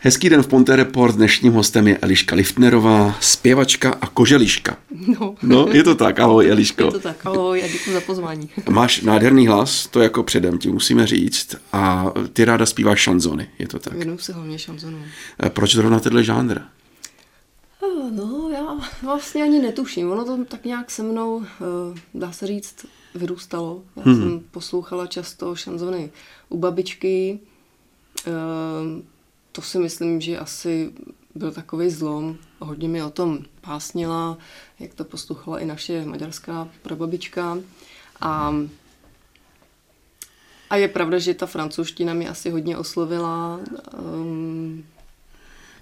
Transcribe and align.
Hezký 0.00 0.28
den 0.28 0.42
v 0.42 0.46
Ponte 0.46 0.76
Report. 0.76 1.14
Dnešním 1.14 1.52
hostem 1.52 1.88
je 1.88 1.98
Eliška 1.98 2.36
Liftnerová, 2.36 3.16
zpěvačka 3.20 3.90
a 4.00 4.06
koželiška. 4.06 4.76
No. 5.20 5.34
no, 5.42 5.68
je 5.72 5.82
to 5.82 5.94
tak. 5.94 6.20
Ahoj, 6.20 6.50
Eliško. 6.50 6.84
Je 6.84 6.90
to 6.90 7.00
tak. 7.00 7.26
Ahoj, 7.26 7.62
a 7.64 7.68
děkuji 7.68 7.92
za 7.92 8.00
pozvání. 8.00 8.50
Máš 8.70 9.00
nádherný 9.00 9.46
hlas, 9.46 9.86
to 9.86 10.00
jako 10.00 10.22
předem 10.22 10.58
ti 10.58 10.70
musíme 10.70 11.06
říct. 11.06 11.56
A 11.72 12.12
ty 12.32 12.44
ráda 12.44 12.66
zpíváš 12.66 13.00
šanzony, 13.00 13.48
je 13.58 13.68
to 13.68 13.78
tak? 13.78 13.92
Věnuju 13.92 14.18
si 14.18 14.32
hlavně 14.32 14.58
šanzonu. 14.58 14.98
Proč 15.48 15.74
zrovna 15.74 16.00
tenhle 16.00 16.24
žánr? 16.24 16.58
No, 18.10 18.50
já 18.52 18.88
vlastně 19.02 19.42
ani 19.42 19.58
netuším. 19.58 20.10
Ono 20.10 20.24
to 20.24 20.44
tak 20.44 20.64
nějak 20.64 20.90
se 20.90 21.02
mnou, 21.02 21.42
eh, 21.42 22.00
dá 22.14 22.32
se 22.32 22.46
říct, 22.46 22.86
vyrůstalo. 23.14 23.82
Já 23.96 24.02
hmm. 24.02 24.16
jsem 24.16 24.40
poslouchala 24.50 25.06
často 25.06 25.56
šanzony 25.56 26.10
u 26.48 26.58
babičky. 26.58 27.38
To 29.58 29.62
si 29.62 29.78
myslím, 29.78 30.20
že 30.20 30.38
asi 30.38 30.92
byl 31.34 31.52
takový 31.52 31.90
zlom. 31.90 32.36
Hodně 32.58 32.88
mi 32.88 33.02
o 33.02 33.10
tom 33.10 33.38
pásnila, 33.60 34.38
jak 34.78 34.94
to 34.94 35.04
poslouchala 35.04 35.58
i 35.58 35.66
naše 35.66 36.04
maďarská 36.04 36.68
prababička. 36.82 37.58
A, 38.20 38.54
a 40.70 40.76
je 40.76 40.88
pravda, 40.88 41.18
že 41.18 41.34
ta 41.34 41.46
francouzština 41.46 42.14
mě 42.14 42.28
asi 42.28 42.50
hodně 42.50 42.76
oslovila. 42.76 43.60
Um, 43.98 44.84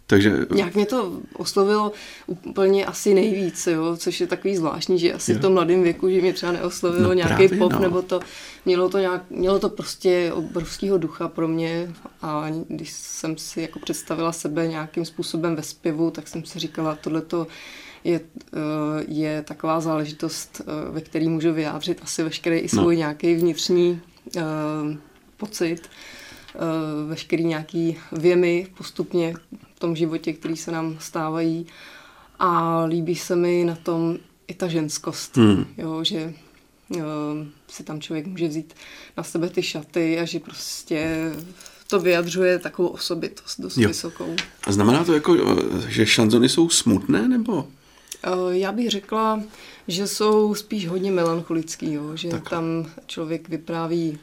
takže... 0.06 0.46
Nějak 0.54 0.74
mě 0.74 0.86
to 0.86 1.20
oslovilo 1.36 1.92
úplně 2.26 2.86
asi 2.86 3.14
nejvíc, 3.14 3.66
jo, 3.66 3.96
což 3.96 4.20
je 4.20 4.26
takový 4.26 4.56
zvláštní, 4.56 4.98
že 4.98 5.12
asi 5.12 5.32
jo. 5.32 5.38
v 5.38 5.40
tom 5.40 5.52
mladém 5.52 5.82
věku, 5.82 6.10
že 6.10 6.20
mě 6.20 6.32
třeba 6.32 6.52
neoslovilo 6.52 7.08
no, 7.08 7.12
nějaký 7.12 7.48
pop, 7.58 7.72
no. 7.72 7.78
nebo 7.78 8.02
to, 8.02 8.20
mělo 8.64 8.88
to, 8.88 8.98
nějak, 8.98 9.22
mělo 9.30 9.58
to 9.58 9.68
prostě 9.68 10.32
obrovského 10.32 10.98
ducha 10.98 11.28
pro 11.28 11.48
mě 11.48 11.92
a 12.22 12.46
když 12.68 12.92
jsem 12.92 13.38
si 13.38 13.60
jako 13.60 13.78
představila 13.78 14.32
sebe 14.32 14.68
nějakým 14.68 15.04
způsobem 15.04 15.56
ve 15.56 15.62
zpěvu, 15.62 16.10
tak 16.10 16.28
jsem 16.28 16.44
si 16.44 16.58
říkala, 16.58 16.94
tohleto 16.94 17.46
je, 18.04 18.20
eh, 18.54 18.58
je 19.08 19.42
taková 19.42 19.80
záležitost, 19.80 20.60
eh, 20.60 20.90
ve 20.90 21.00
které 21.00 21.28
můžu 21.28 21.52
vyjádřit 21.52 22.00
asi 22.02 22.22
veškerý 22.22 22.58
i 22.58 22.68
svůj 22.68 22.94
no. 22.94 22.98
nějaký 22.98 23.34
vnitřní 23.34 24.00
uh, 24.36 24.42
pocit, 25.36 25.88
veškerý 27.08 27.44
nějaký 27.44 27.96
věmy 28.12 28.66
postupně 28.78 29.34
v 29.74 29.80
tom 29.80 29.96
životě, 29.96 30.32
který 30.32 30.56
se 30.56 30.72
nám 30.72 30.96
stávají. 31.00 31.66
A 32.38 32.82
líbí 32.84 33.16
se 33.16 33.36
mi 33.36 33.64
na 33.64 33.76
tom 33.76 34.18
i 34.48 34.54
ta 34.54 34.68
ženskost, 34.68 35.36
hmm. 35.36 35.66
jo, 35.78 36.04
že 36.04 36.34
jo, 36.90 37.06
si 37.68 37.84
tam 37.84 38.00
člověk 38.00 38.26
může 38.26 38.48
vzít 38.48 38.74
na 39.16 39.22
sebe 39.22 39.48
ty 39.48 39.62
šaty 39.62 40.18
a 40.18 40.24
že 40.24 40.40
prostě 40.40 41.30
to 41.86 42.00
vyjadřuje 42.00 42.58
takovou 42.58 42.88
osobitost 42.88 43.60
dost 43.60 43.76
jo. 43.76 43.88
vysokou. 43.88 44.36
A 44.64 44.72
znamená 44.72 45.04
to 45.04 45.14
jako, 45.14 45.36
že 45.88 46.06
šanzony 46.06 46.48
jsou 46.48 46.68
smutné, 46.68 47.28
nebo? 47.28 47.68
Eh, 48.24 48.30
já 48.48 48.72
bych 48.72 48.90
řekla, 48.90 49.42
že 49.88 50.06
jsou 50.06 50.54
spíš 50.54 50.88
hodně 50.88 51.10
melancholický, 51.10 51.92
jo? 51.92 52.16
že 52.16 52.28
tak. 52.28 52.50
tam 52.50 52.90
člověk 53.06 53.48
vypráví 53.48 54.18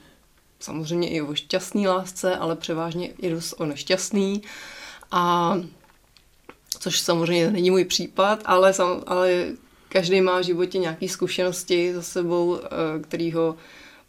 samozřejmě 0.64 1.09
i 1.09 1.22
o 1.22 1.36
šťastný 1.36 1.88
lásce, 1.88 2.36
ale 2.36 2.56
převážně 2.56 3.08
i 3.08 3.30
dost 3.30 3.53
o 3.58 3.66
nešťastný. 3.66 4.42
A 5.11 5.56
což 6.80 7.00
samozřejmě 7.00 7.52
není 7.52 7.72
můj 7.72 7.86
případ, 7.86 8.42
ale, 8.45 8.73
sam, 8.73 9.03
ale 9.08 9.45
každý 9.89 10.22
má 10.22 10.39
v 10.39 10.44
životě 10.44 10.78
nějaké 10.78 11.09
zkušenosti 11.09 11.94
za 11.94 12.02
sebou, 12.02 12.59
eh, 12.64 12.67
který 13.02 13.31
ho 13.31 13.56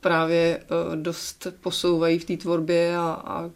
právě 0.01 0.61
eh, 0.61 0.97
dost 0.97 1.47
posouvají 1.61 2.19
v 2.19 2.25
té 2.25 2.37
tvorbě 2.37 2.97
a, 2.97 3.23
a, 3.25 3.51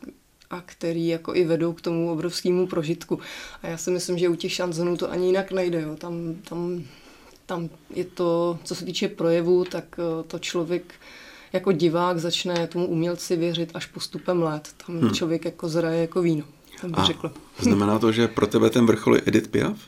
a 0.51 0.61
který 0.61 1.09
jako 1.09 1.35
i 1.35 1.45
vedou 1.45 1.73
k 1.73 1.81
tomu 1.81 2.13
obrovskému 2.13 2.67
prožitku. 2.67 3.21
A 3.63 3.69
já 3.69 3.77
si 3.77 3.91
myslím, 3.91 4.19
že 4.19 4.29
u 4.29 4.35
těch 4.35 4.53
šanzonů 4.53 4.97
to 4.97 5.11
ani 5.11 5.27
jinak 5.27 5.53
nejde. 5.53 5.81
Jo. 5.81 5.97
Tam, 5.97 6.35
tam, 6.49 6.85
tam 7.47 7.69
je 7.91 8.05
to, 8.05 8.58
co 8.64 8.75
se 8.75 8.85
týče 8.85 9.08
projevu, 9.08 9.64
tak 9.64 9.85
eh, 9.98 10.23
to 10.23 10.39
člověk 10.39 10.95
jako 11.53 11.73
divák 11.73 12.19
začne 12.19 12.67
tomu 12.67 12.86
umělci 12.86 13.36
věřit 13.36 13.70
až 13.75 13.86
postupem 13.86 14.42
let. 14.42 14.69
Tam 14.86 14.98
hmm. 14.98 15.14
člověk 15.14 15.45
jako 15.45 15.69
zraje 15.69 16.01
jako 16.01 16.23
víno 16.23 16.45
bych 16.86 16.98
a 16.98 17.05
řekla. 17.05 17.33
Znamená 17.59 17.98
to, 17.98 18.13
že 18.13 18.29
pro 18.29 18.47
tebe 18.47 18.70
ten 18.70 18.86
vrchol 18.86 19.14
je 19.14 19.23
Edith 19.27 19.48
Piaf? 19.48 19.79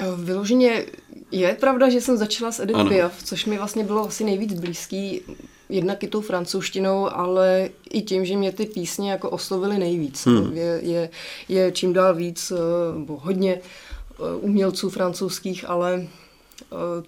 Eh, 0.00 0.04
vyloženě 0.16 0.86
je 1.30 1.56
pravda, 1.60 1.88
že 1.88 2.00
jsem 2.00 2.16
začala 2.16 2.52
s 2.52 2.60
Edith 2.60 2.78
ano. 2.78 2.90
Piaf, 2.90 3.22
což 3.22 3.46
mi 3.46 3.56
vlastně 3.56 3.84
bylo 3.84 4.06
asi 4.06 4.24
nejvíc 4.24 4.60
blízký, 4.60 5.20
jednak 5.68 6.02
i 6.02 6.08
tou 6.08 6.20
francouzštinou, 6.20 7.08
ale 7.16 7.70
i 7.90 8.02
tím, 8.02 8.24
že 8.24 8.36
mě 8.36 8.52
ty 8.52 8.66
písně 8.66 9.10
jako 9.10 9.30
oslovily 9.30 9.78
nejvíc. 9.78 10.26
Hmm. 10.26 10.56
Je, 10.56 10.80
je, 10.82 11.10
je 11.48 11.72
čím 11.72 11.92
dál 11.92 12.14
víc, 12.14 12.52
eh, 12.52 12.98
nebo 12.98 13.16
hodně 13.22 13.54
eh, 13.54 14.36
umělců 14.40 14.90
francouzských, 14.90 15.68
ale 15.68 16.06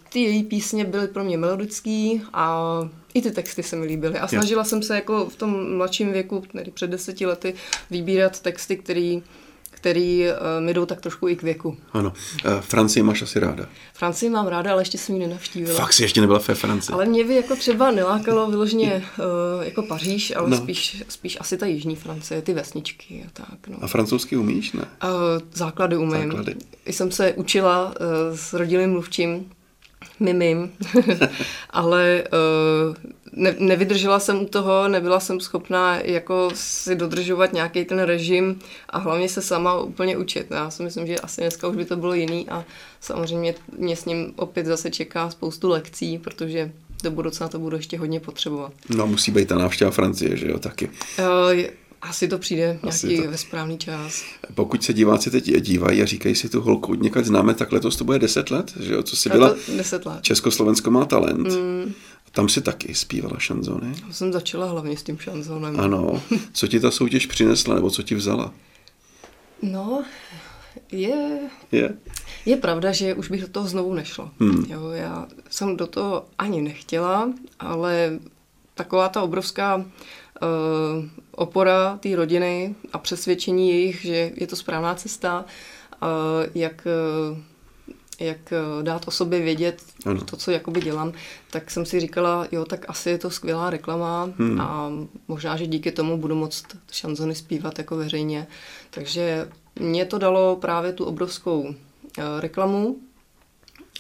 ty 0.09 0.21
její 0.21 0.45
písně 0.45 0.85
byly 0.85 1.09
pro 1.09 1.25
mě 1.25 1.39
melodický 1.39 2.23
a 2.33 2.63
i 3.15 3.23
ty 3.23 3.31
texty 3.31 3.63
se 3.63 3.77
mi 3.77 3.87
líbily. 3.87 4.19
A 4.19 4.29
snažila 4.29 4.65
jsem 4.65 4.83
se 4.83 4.95
jako 4.95 5.27
v 5.27 5.37
tom 5.37 5.77
mladším 5.77 6.13
věku, 6.13 6.43
tedy 6.53 6.71
před 6.71 6.91
deseti 6.91 7.27
lety, 7.27 7.55
vybírat 7.91 8.41
texty, 8.41 8.77
který 8.77 9.23
který 9.79 10.25
uh, 10.25 10.65
mi 10.65 10.75
jdou 10.75 10.87
tak 10.87 11.01
trošku 11.01 11.29
i 11.29 11.37
k 11.37 11.43
věku. 11.43 11.77
Ano. 11.93 12.13
Uh, 12.45 12.61
Francii 12.61 13.03
máš 13.03 13.23
asi 13.23 13.41
ráda? 13.41 13.67
Francii 13.95 14.31
mám 14.31 14.47
ráda, 14.47 14.73
ale 14.73 14.83
ještě 14.83 14.99
jsem 14.99 15.15
ji 15.15 15.21
nenavštívila. 15.21 15.79
Fakt 15.79 15.93
jsi 15.93 16.03
ještě 16.03 16.21
nebyla 16.21 16.41
ve 16.49 16.55
Francii? 16.55 16.95
Ale 16.95 17.05
mě 17.07 17.25
by 17.25 17.35
jako 17.35 17.57
třeba 17.57 17.91
nelákalo 17.91 18.51
vyloženě 18.51 19.05
uh, 19.19 19.65
jako 19.65 19.83
Paříž, 19.83 20.33
ale 20.37 20.51
no. 20.51 20.57
spíš, 20.57 21.05
spíš 21.09 21.37
asi 21.41 21.57
ta 21.57 21.67
jižní 21.67 21.97
Francie, 21.97 22.43
ty 22.43 22.55
vesničky 22.55 23.25
a 23.27 23.31
tak. 23.33 23.69
No. 23.69 23.77
A 23.81 23.87
francouzsky 23.87 24.37
umíš, 24.37 24.73
ne? 24.73 24.85
Základy 25.53 25.97
umím. 25.97 26.31
Základy. 26.31 26.55
Jsem 26.87 27.11
se 27.11 27.33
učila 27.33 27.95
s 28.35 28.53
rodilým 28.53 28.91
mluvčím, 28.91 29.51
mimim, 30.21 30.71
ale 31.71 32.25
uh, 32.33 32.95
ne, 33.33 33.57
nevydržela 33.59 34.21
jsem 34.21 34.43
u 34.43 34.47
toho, 34.47 34.89
nebyla 34.89 35.21
jsem 35.21 35.41
schopná 35.41 36.01
jako 36.01 36.51
si 36.55 36.97
dodržovat 36.97 37.53
nějaký 37.53 37.85
ten 37.85 37.99
režim 37.99 38.59
a 38.89 38.99
hlavně 38.99 39.29
se 39.29 39.43
sama 39.43 39.81
úplně 39.81 40.17
učit. 40.17 40.47
Já 40.51 40.71
si 40.71 40.83
myslím, 40.83 41.07
že 41.07 41.19
asi 41.19 41.41
dneska 41.41 41.69
už 41.69 41.77
by 41.77 41.85
to 41.85 41.97
bylo 41.97 42.15
jiný 42.15 42.49
a 42.49 42.65
samozřejmě 43.01 43.55
mě 43.79 43.97
s 43.97 44.05
ním 44.05 44.33
opět 44.37 44.67
zase 44.67 44.91
čeká 44.91 45.31
spoustu 45.31 45.69
lekcí, 45.69 46.19
protože 46.19 46.73
do 47.03 47.11
budoucna 47.11 47.49
to 47.49 47.59
budu 47.59 47.77
ještě 47.77 47.99
hodně 47.99 48.21
potřebovat. 48.21 48.73
No 48.89 49.07
musí 49.07 49.31
být 49.31 49.49
ta 49.49 49.59
návštěva 49.59 49.91
Francie, 49.91 50.37
že 50.37 50.49
jo, 50.49 50.59
taky. 50.59 50.91
Uh, 51.19 51.63
asi 52.03 52.29
to 52.29 52.39
přijde 52.39 52.79
nějaký 52.83 53.23
to. 53.23 53.31
ve 53.31 53.39
správný 53.39 53.79
čas. 53.79 54.25
Pokud 54.55 54.85
se 54.85 54.93
diváci 54.93 55.31
teď 55.31 55.61
dívají 55.61 56.03
a 56.03 56.07
říkají 56.07 56.35
si 56.35 56.49
tu 56.49 56.61
holku, 56.61 56.95
někud 56.95 57.25
známe, 57.25 57.55
tak 57.55 57.73
letos 57.73 57.97
to 57.97 58.05
bude 58.05 58.19
10 58.19 58.51
let, 58.51 58.73
že 58.81 58.95
jo, 58.95 59.03
co 59.03 59.17
jsi 59.17 59.29
byla? 59.29 59.55
10 59.77 60.07
let. 60.07 60.19
Československo 60.23 60.91
má 60.91 61.05
talent. 61.05 61.49
Mm. 61.49 61.93
Tam 62.33 62.49
si 62.49 62.61
taky 62.61 62.95
zpívala 62.95 63.39
šanzony? 63.39 63.95
Já 64.07 64.13
jsem 64.13 64.33
začala 64.33 64.67
hlavně 64.67 64.97
s 64.97 65.03
tím 65.03 65.19
šanzonem. 65.19 65.81
Ano. 65.81 66.23
Co 66.53 66.67
ti 66.69 66.81
ta 66.81 66.91
soutěž 66.91 67.27
přinesla, 67.27 67.75
nebo 67.75 67.91
co 67.91 68.03
ti 68.03 68.15
vzala? 68.15 68.53
No, 69.63 70.05
je... 70.93 71.39
Je? 71.73 71.97
Je 72.47 72.57
pravda, 72.57 72.93
že 72.93 73.15
už 73.15 73.31
bych 73.31 73.41
do 73.41 73.49
toho 73.49 73.69
znovu 73.69 73.95
nešla. 73.95 74.33
Hmm. 74.41 74.65
Jo, 74.69 74.91
já 74.91 75.27
jsem 75.51 75.77
do 75.77 75.87
toho 75.87 76.25
ani 76.39 76.63
nechtěla, 76.63 77.33
ale 77.59 78.19
taková 78.75 79.09
ta 79.09 79.23
obrovská 79.23 79.77
uh, 79.77 79.85
opora 81.31 81.99
té 82.01 82.17
rodiny 82.17 82.75
a 82.93 82.99
přesvědčení 82.99 83.71
jejich, 83.71 84.01
že 84.03 84.33
je 84.35 84.47
to 84.47 84.57
správná 84.57 84.95
cesta, 84.95 85.45
uh, 86.03 86.09
jak 86.55 86.87
uh, 87.31 87.39
jak 88.21 88.53
eh, 88.53 88.83
dát 88.83 89.09
o 89.09 89.11
sobě 89.11 89.41
vědět 89.41 89.83
ano. 90.07 90.21
to, 90.21 90.37
co 90.37 90.51
jakoby 90.51 90.81
dělám, 90.81 91.13
tak 91.51 91.71
jsem 91.71 91.87
si 91.87 92.01
říkala, 92.01 92.47
jo, 92.53 92.65
tak 92.65 92.85
asi 92.89 93.11
je 93.11 93.19
to 93.19 93.31
skvělá 93.31 93.71
reklama 93.71 94.31
hmm. 94.39 94.61
a 94.61 94.91
možná, 95.29 95.57
že 95.57 95.67
díky 95.67 95.93
tomu 95.93 96.19
budu 96.19 96.35
moct 96.35 96.65
šanzony 96.91 97.35
zpívat 97.35 97.79
jako 97.79 97.97
veřejně. 97.97 98.47
Takže 98.91 99.49
mě 99.81 100.05
to 100.05 100.19
dalo 100.19 100.57
právě 100.57 100.93
tu 100.93 101.05
obrovskou 101.05 101.61
uh, 101.61 101.75
reklamu, 102.41 102.97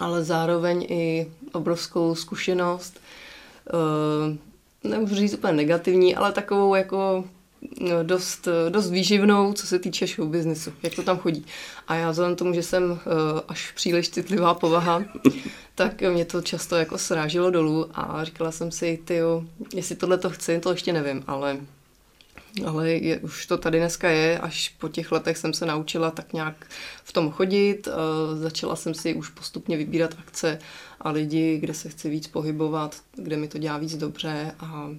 ale 0.00 0.24
zároveň 0.24 0.86
i 0.88 1.32
obrovskou 1.52 2.14
zkušenost, 2.14 3.00
uh, 3.72 4.36
nemůžu 4.90 5.14
říct 5.14 5.34
úplně 5.34 5.52
negativní, 5.52 6.16
ale 6.16 6.32
takovou 6.32 6.74
jako 6.74 7.24
dost, 8.02 8.48
dost 8.68 8.90
výživnou, 8.90 9.52
co 9.52 9.66
se 9.66 9.78
týče 9.78 10.06
show 10.06 10.28
businessu, 10.28 10.72
jak 10.82 10.94
to 10.94 11.02
tam 11.02 11.18
chodí. 11.18 11.46
A 11.88 11.94
já 11.94 12.10
vzhledem 12.10 12.36
tomu, 12.36 12.54
že 12.54 12.62
jsem 12.62 12.90
uh, 12.90 12.98
až 13.48 13.72
příliš 13.72 14.10
citlivá 14.10 14.54
povaha, 14.54 15.04
tak 15.74 16.02
mě 16.02 16.24
to 16.24 16.42
často 16.42 16.76
jako 16.76 16.98
srážilo 16.98 17.50
dolů 17.50 17.90
a 17.94 18.24
říkala 18.24 18.52
jsem 18.52 18.70
si, 18.70 18.98
ty 19.04 19.18
jestli 19.74 19.96
tohle 19.96 20.18
to 20.18 20.30
chci, 20.30 20.60
to 20.60 20.70
ještě 20.70 20.92
nevím, 20.92 21.24
ale 21.26 21.58
ale 22.66 22.90
je, 22.90 23.18
už 23.18 23.46
to 23.46 23.58
tady 23.58 23.78
dneska 23.78 24.08
je, 24.08 24.38
až 24.38 24.68
po 24.68 24.88
těch 24.88 25.12
letech 25.12 25.36
jsem 25.36 25.52
se 25.54 25.66
naučila 25.66 26.10
tak 26.10 26.32
nějak 26.32 26.66
v 27.04 27.12
tom 27.12 27.30
chodit, 27.30 27.86
uh, 27.86 28.38
začala 28.38 28.76
jsem 28.76 28.94
si 28.94 29.14
už 29.14 29.28
postupně 29.28 29.76
vybírat 29.76 30.14
akce 30.18 30.58
a 31.00 31.10
lidi, 31.10 31.58
kde 31.58 31.74
se 31.74 31.88
chci 31.88 32.10
víc 32.10 32.26
pohybovat, 32.26 32.96
kde 33.16 33.36
mi 33.36 33.48
to 33.48 33.58
dělá 33.58 33.78
víc 33.78 33.96
dobře 33.96 34.54
a 34.60 34.90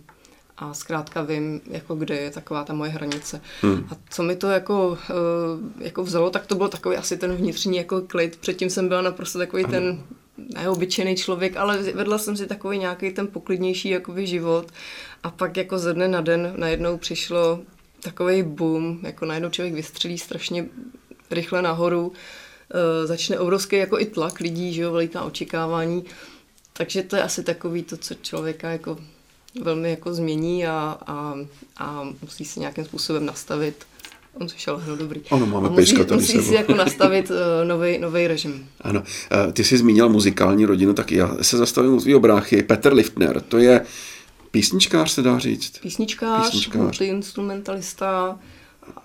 a 0.60 0.74
zkrátka 0.74 1.22
vím, 1.22 1.62
jako 1.68 1.96
kde 1.96 2.16
je 2.16 2.32
taková 2.32 2.64
ta 2.64 2.74
moje 2.74 2.92
hranice. 2.92 3.42
Hmm. 3.62 3.88
A 3.92 3.98
co 4.10 4.24
mi 4.24 4.36
to 4.36 4.48
jako, 4.48 4.90
uh, 4.90 5.84
jako 5.84 6.04
vzalo, 6.04 6.30
tak 6.30 6.48
to 6.48 6.56
byl 6.56 6.70
takový 6.70 6.98
asi 6.98 7.18
ten 7.18 7.36
vnitřní 7.36 7.78
jako 7.78 8.02
klid. 8.02 8.36
Předtím 8.36 8.70
jsem 8.70 8.88
byla 8.88 9.02
naprosto 9.02 9.40
takový 9.40 9.64
ano. 9.64 9.72
ten 9.72 10.04
neobyčejný 10.56 11.16
člověk, 11.16 11.58
ale 11.58 11.78
vedla 11.78 12.18
jsem 12.18 12.38
si 12.38 12.48
takový 12.48 12.78
nějaký 12.78 13.12
ten 13.12 13.28
poklidnější 13.28 13.90
jakoby 13.90 14.28
život 14.28 14.72
a 15.24 15.32
pak 15.32 15.58
jako 15.58 15.80
ze 15.80 15.94
dne 15.94 16.08
na 16.08 16.22
den 16.22 16.54
najednou 16.56 16.98
přišlo 16.98 17.60
takový 18.00 18.44
boom, 18.44 19.00
jako 19.04 19.26
najednou 19.26 19.50
člověk 19.50 19.74
vystřelí 19.74 20.18
strašně 20.18 20.66
rychle 21.32 21.62
nahoru, 21.62 22.08
uh, 22.08 22.14
začne 23.06 23.40
obrovský 23.40 23.76
jako 23.76 24.00
i 24.00 24.06
tlak 24.06 24.40
lidí, 24.40 24.74
že 24.74 24.82
jo, 24.82 24.92
veliká 24.92 25.24
očekávání, 25.24 26.06
takže 26.74 27.04
to 27.04 27.16
je 27.16 27.24
asi 27.24 27.44
takový 27.44 27.84
to, 27.84 27.98
co 27.98 28.14
člověka 28.14 28.70
jako 28.70 28.98
velmi 29.62 29.90
jako 29.90 30.13
změní 30.13 30.68
a, 30.68 30.98
a, 31.07 31.36
a 31.78 32.07
musí 32.22 32.46
se 32.46 32.60
nějakým 32.60 32.86
způsobem 32.86 33.25
nastavit. 33.25 33.75
On 34.34 34.50
se 34.50 34.56
šel, 34.57 34.84
no 34.88 34.96
dobrý. 34.96 35.22
Ano, 35.31 35.46
máme 35.46 35.68
a 35.68 35.72
musí, 35.72 35.96
tady 35.96 36.13
musí 36.16 36.42
si 36.42 36.54
jako 36.56 36.75
nastavit 36.75 37.31
uh, 37.31 37.38
nový 38.00 38.28
režim. 38.28 38.69
Ano, 38.81 39.00
uh, 39.00 39.51
ty 39.54 39.63
jsi 39.63 39.78
zmínila 39.78 40.07
muzikální 40.07 40.66
rodinu, 40.66 40.94
tak 40.94 41.12
já 41.12 41.38
se 41.42 41.57
zastavím 41.57 41.94
u 41.94 42.00
svého 42.00 42.19
bráchy. 42.19 42.63
Petr 42.63 42.94
Liftner, 42.94 43.42
to 43.42 43.57
je 43.57 43.86
písničkář, 44.51 45.12
se 45.12 45.22
dá 45.22 45.40
říct? 45.40 45.80
Písničkář, 45.80 46.46
Písničkář. 46.46 46.81
multiinstrumentalista, 46.81 48.40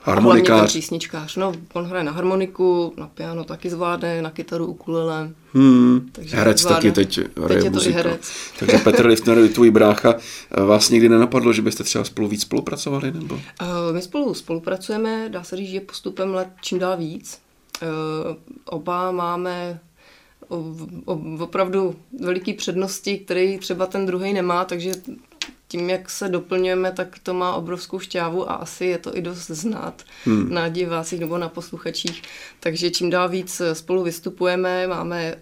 Harmonikář. 0.02 0.72
písničkář. 0.72 1.36
No, 1.36 1.52
on 1.72 1.84
hraje 1.84 2.04
na 2.04 2.12
harmoniku, 2.12 2.94
na 2.96 3.06
piano 3.06 3.44
taky 3.44 3.70
zvládne, 3.70 4.22
na 4.22 4.31
kytaru, 4.31 4.66
ukulele. 4.66 5.31
Hmm. 5.52 6.08
Takže 6.12 6.36
herec 6.36 6.60
zvládne. 6.60 6.76
taky 6.76 6.92
teď 6.92 7.19
hraje 7.36 7.62
teď 7.62 7.64
je 7.64 7.70
to 7.70 7.88
i 7.88 7.92
herec. 7.92 8.32
Takže 8.58 8.78
Petr 8.84 9.06
Liftner, 9.06 9.48
tvůj 9.48 9.70
brácha, 9.70 10.14
vás 10.66 10.90
nikdy 10.90 11.08
nenapadlo, 11.08 11.52
že 11.52 11.62
byste 11.62 11.84
třeba 11.84 12.04
spolu 12.04 12.28
víc 12.28 12.42
spolupracovali? 12.42 13.12
Nebo? 13.12 13.34
Uh, 13.34 13.40
my 13.92 14.02
spolu 14.02 14.34
spolupracujeme, 14.34 15.28
dá 15.28 15.42
se 15.42 15.56
říct, 15.56 15.70
že 15.70 15.81
postupem 15.81 16.34
let 16.34 16.48
čím 16.60 16.78
dál 16.78 16.96
víc. 16.96 17.38
Uh, 17.82 18.36
oba 18.64 19.12
máme 19.12 19.81
opravdu 21.38 21.96
veliký 22.20 22.52
přednosti, 22.52 23.19
který 23.19 23.58
třeba 23.58 23.86
ten 23.86 24.06
druhý 24.06 24.32
nemá, 24.32 24.64
takže 24.64 24.92
tím, 25.75 25.91
jak 25.91 26.11
se 26.11 26.29
doplňujeme, 26.29 26.93
tak 26.93 27.19
to 27.23 27.35
má 27.35 27.55
obrovskou 27.55 27.99
šťávu 27.99 28.50
a 28.50 28.55
asi 28.55 28.85
je 28.85 28.99
to 28.99 29.17
i 29.17 29.23
dost 29.23 29.47
znát 29.47 30.03
hmm. 30.25 30.55
na 30.55 30.69
divácích 30.69 31.21
nebo 31.21 31.38
na 31.38 31.49
posluchačích. 31.49 32.23
Takže 32.61 32.91
čím 32.91 33.11
dál 33.11 33.29
víc 33.29 33.62
spolu 33.73 34.03
vystupujeme, 34.03 34.87
máme 34.87 35.35
uh, 35.35 35.41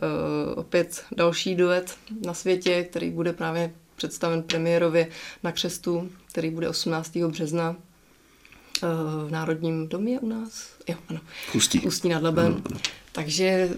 opět 0.58 1.04
další 1.16 1.54
duet 1.54 1.96
na 2.26 2.34
světě, 2.34 2.86
který 2.90 3.10
bude 3.10 3.32
právě 3.32 3.72
představen 3.96 4.42
premiérově 4.42 5.08
na 5.42 5.52
křestu, 5.52 6.10
který 6.28 6.50
bude 6.50 6.68
18. 6.68 7.16
března 7.16 7.70
uh, 7.70 9.28
v 9.28 9.30
Národním 9.30 9.88
domě 9.88 10.20
u 10.20 10.28
nás. 10.28 10.68
Jo, 10.88 10.96
ano. 11.08 11.20
Ústí. 11.54 11.80
Ústí 11.80 12.08
nad 12.08 12.22
Labem. 12.22 12.46
Ano, 12.46 12.62
ano. 12.70 12.80
Takže 13.12 13.70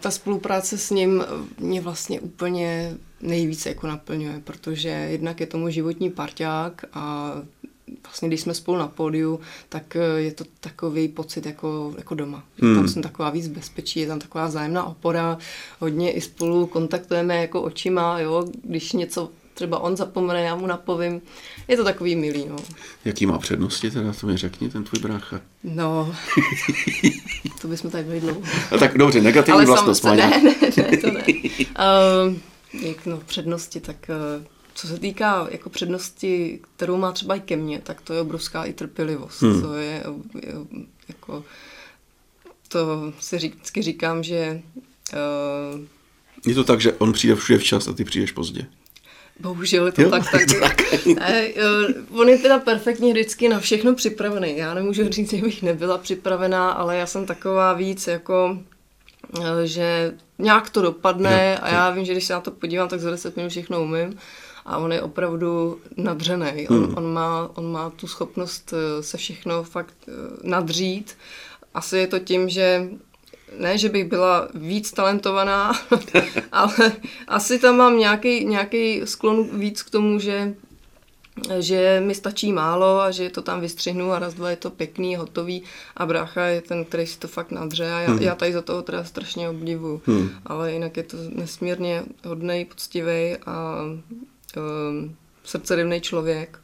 ta 0.00 0.10
spolupráce 0.10 0.78
s 0.78 0.90
ním 0.90 1.24
mě 1.58 1.80
vlastně 1.80 2.20
úplně 2.20 2.96
nejvíce 3.20 3.68
jako 3.68 3.86
naplňuje, 3.86 4.40
protože 4.44 4.88
jednak 4.88 5.40
je 5.40 5.46
tomu 5.46 5.70
životní 5.70 6.10
parťák 6.10 6.84
a 6.92 7.34
vlastně 8.04 8.28
když 8.28 8.40
jsme 8.40 8.54
spolu 8.54 8.78
na 8.78 8.88
pódiu, 8.88 9.40
tak 9.68 9.96
eh, 9.96 10.20
je 10.20 10.32
to 10.32 10.44
takový 10.60 11.08
pocit 11.08 11.46
jako, 11.46 11.94
jako 11.98 12.14
doma. 12.14 12.44
Hmm. 12.62 12.74
Tam 12.74 12.88
jsem 12.88 13.02
taková 13.02 13.30
víc 13.30 13.48
bezpečí, 13.48 14.00
je 14.00 14.06
tam 14.06 14.18
taková 14.18 14.50
zájemná 14.50 14.84
opora, 14.84 15.38
hodně 15.80 16.12
i 16.12 16.20
spolu 16.20 16.66
kontaktujeme 16.66 17.36
jako 17.36 17.62
očima, 17.62 18.20
jo, 18.20 18.44
když 18.62 18.92
něco 18.92 19.30
třeba 19.54 19.78
on 19.78 19.96
zapomene, 19.96 20.42
já 20.42 20.56
mu 20.56 20.66
napovím. 20.66 21.20
Je 21.68 21.76
to 21.76 21.84
takový 21.84 22.16
milý, 22.16 22.44
no. 22.48 22.56
Jaký 23.04 23.26
má 23.26 23.38
přednosti 23.38 23.90
teda, 23.90 24.12
to 24.12 24.26
mi 24.26 24.36
řekni, 24.36 24.68
ten 24.68 24.84
tvůj 24.84 25.02
brácha. 25.02 25.40
No, 25.64 26.14
to 27.60 27.68
bychom 27.68 27.90
tady 27.90 28.04
byli 28.04 28.20
dlouho. 28.20 28.42
No, 28.72 28.78
tak 28.78 28.98
dobře, 28.98 29.20
negativní 29.20 29.54
Ale 29.54 29.66
vlastnost 29.66 30.04
má 30.04 30.14
ne, 30.14 30.28
ne, 30.28 30.54
ne, 30.76 30.96
to 30.96 31.10
ne. 31.10 31.24
Um, 32.26 32.40
jak 32.72 33.06
no, 33.06 33.22
přednosti, 33.26 33.80
tak 33.80 34.10
uh, 34.38 34.44
co 34.74 34.86
se 34.86 34.98
týká 34.98 35.48
jako 35.50 35.70
přednosti, 35.70 36.60
kterou 36.76 36.96
má 36.96 37.12
třeba 37.12 37.34
i 37.34 37.40
ke 37.40 37.56
mně, 37.56 37.80
tak 37.80 38.00
to 38.00 38.14
je 38.14 38.20
obrovská 38.20 38.64
i 38.64 38.72
trpělivost. 38.72 39.42
Hmm. 39.42 39.62
To 39.62 39.74
je, 39.74 40.04
je 40.42 40.54
jako, 41.08 41.44
to 42.68 43.12
si 43.20 43.36
vždycky 43.36 43.82
říkám, 43.82 44.22
že 44.22 44.62
uh, 45.12 45.80
je 46.46 46.54
to 46.54 46.64
tak, 46.64 46.80
že 46.80 46.92
on 46.92 47.12
přijde 47.12 47.36
všude 47.36 47.58
včas 47.58 47.88
a 47.88 47.92
ty 47.92 48.04
přijdeš 48.04 48.32
pozdě. 48.32 48.66
Bohužel 49.40 49.86
je 49.86 49.92
to 49.92 50.02
jo, 50.02 50.10
tak, 50.10 50.30
tak. 50.30 50.42
tak. 50.60 51.06
Ne, 51.06 51.48
on 52.10 52.28
je 52.28 52.38
teda 52.38 52.58
perfektně 52.58 53.12
vždycky 53.12 53.48
na 53.48 53.60
všechno 53.60 53.94
připravený. 53.94 54.56
Já 54.56 54.74
nemůžu 54.74 55.08
říct, 55.08 55.30
že 55.30 55.42
bych 55.42 55.62
nebyla 55.62 55.98
připravená, 55.98 56.70
ale 56.70 56.96
já 56.96 57.06
jsem 57.06 57.26
taková 57.26 57.72
víc 57.72 58.06
jako 58.06 58.58
eh, 59.40 59.66
že 59.66 60.14
nějak 60.38 60.70
to 60.70 60.82
dopadne 60.82 61.52
jo, 61.52 61.58
a 61.62 61.68
já 61.68 61.90
vím, 61.90 62.04
že 62.04 62.12
když 62.12 62.24
se 62.24 62.32
na 62.32 62.40
to 62.40 62.50
podívám, 62.50 62.88
tak 62.88 63.00
za 63.00 63.10
10 63.10 63.36
minut 63.36 63.48
všechno 63.48 63.82
umím 63.82 64.18
a 64.66 64.78
on 64.78 64.92
je 64.92 65.02
opravdu 65.02 65.80
nadřený. 65.96 66.68
On, 66.68 66.84
hmm. 66.84 66.94
on, 66.96 67.12
má, 67.12 67.50
on 67.54 67.72
má 67.72 67.90
tu 67.90 68.06
schopnost 68.06 68.74
eh, 68.76 69.02
se 69.02 69.16
všechno 69.16 69.62
fakt 69.62 69.94
eh, 70.08 70.12
nadřít. 70.42 71.16
Asi 71.74 71.98
je 71.98 72.06
to 72.06 72.18
tím, 72.18 72.48
že 72.48 72.88
ne, 73.58 73.78
že 73.78 73.88
bych 73.88 74.04
byla 74.04 74.48
víc 74.54 74.92
talentovaná, 74.92 75.72
ale 76.52 76.92
asi 77.28 77.58
tam 77.58 77.76
mám 77.76 77.98
nějaký, 77.98 78.44
nějaký 78.44 79.00
sklon 79.04 79.58
víc 79.58 79.82
k 79.82 79.90
tomu, 79.90 80.18
že 80.18 80.54
že 81.58 82.00
mi 82.00 82.14
stačí 82.14 82.52
málo 82.52 83.00
a 83.00 83.10
že 83.10 83.30
to 83.30 83.42
tam 83.42 83.60
vystřihnu 83.60 84.12
a 84.12 84.18
raz, 84.18 84.34
dva 84.34 84.50
je 84.50 84.56
to 84.56 84.70
pěkný, 84.70 85.16
hotový 85.16 85.62
a 85.96 86.06
brácha 86.06 86.44
je 86.44 86.60
ten, 86.60 86.84
který 86.84 87.06
si 87.06 87.18
to 87.18 87.28
fakt 87.28 87.50
nadře 87.50 87.92
a 87.92 88.00
já, 88.00 88.10
hmm. 88.10 88.22
já 88.22 88.34
tady 88.34 88.52
za 88.52 88.62
toho 88.62 88.82
teda 88.82 89.04
strašně 89.04 89.48
obdivuju. 89.48 90.02
Hmm. 90.06 90.30
Ale 90.46 90.72
jinak 90.72 90.96
je 90.96 91.02
to 91.02 91.16
nesmírně 91.28 92.02
hodnej, 92.24 92.64
poctivý 92.64 93.36
a 93.46 93.82
um, 94.56 95.16
srdcerivný 95.44 96.00
člověk 96.00 96.58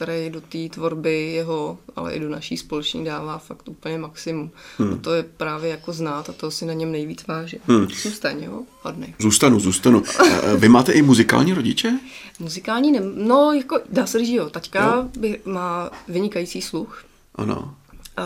který 0.00 0.30
do 0.30 0.40
té 0.40 0.68
tvorby 0.68 1.32
jeho, 1.32 1.78
ale 1.96 2.14
i 2.14 2.20
do 2.20 2.28
naší 2.28 2.56
společně 2.56 3.04
dává 3.04 3.38
fakt 3.38 3.68
úplně 3.68 3.98
maximum. 3.98 4.50
Hmm. 4.78 4.92
A 4.92 4.96
to 4.96 5.14
je 5.14 5.22
právě 5.22 5.70
jako 5.70 5.92
znát 5.92 6.30
a 6.30 6.32
to 6.32 6.50
si 6.50 6.66
na 6.66 6.72
něm 6.72 6.92
nejvíc 6.92 7.26
váží. 7.26 7.60
Hmm. 7.66 7.86
Zůstaň, 8.02 8.42
jo? 8.42 8.62
Padne. 8.82 9.14
Zůstanu, 9.18 9.60
zůstanu. 9.60 10.02
Vy 10.56 10.68
máte 10.68 10.92
i 10.92 11.02
muzikální 11.02 11.52
rodiče? 11.52 11.98
Muzikální, 12.38 12.92
ne, 12.92 13.00
no 13.14 13.52
jako 13.52 13.80
dá 13.90 14.06
se 14.06 14.18
říct, 14.18 14.28
jo. 14.28 14.50
Taťka 14.50 14.94
jo? 14.96 15.08
By, 15.18 15.40
má 15.44 15.90
vynikající 16.08 16.62
sluch. 16.62 17.04
Ano. 17.34 17.74
Uh, 18.18 18.24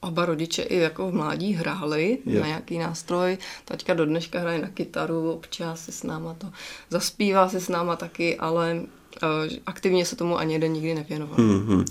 oba 0.00 0.26
rodiče 0.26 0.62
i 0.62 0.76
jako 0.76 1.10
v 1.10 1.14
mládí 1.14 1.52
hráli 1.52 2.18
jo. 2.26 2.40
na 2.40 2.46
nějaký 2.46 2.78
nástroj. 2.78 3.38
Taťka 3.64 3.94
do 3.94 4.06
dneška 4.06 4.40
hraje 4.40 4.58
na 4.58 4.68
kytaru, 4.68 5.32
občas 5.32 5.84
se 5.84 5.92
s 5.92 6.02
náma 6.02 6.34
to 6.34 6.46
zaspívá 6.90 7.48
se 7.48 7.60
s 7.60 7.68
náma 7.68 7.96
taky, 7.96 8.36
ale 8.36 8.82
aktivně 9.66 10.06
se 10.06 10.16
tomu 10.16 10.38
ani 10.38 10.52
jeden 10.52 10.72
nikdy 10.72 10.94
nevěnoval. 10.94 11.38
Mm-hmm. 11.38 11.84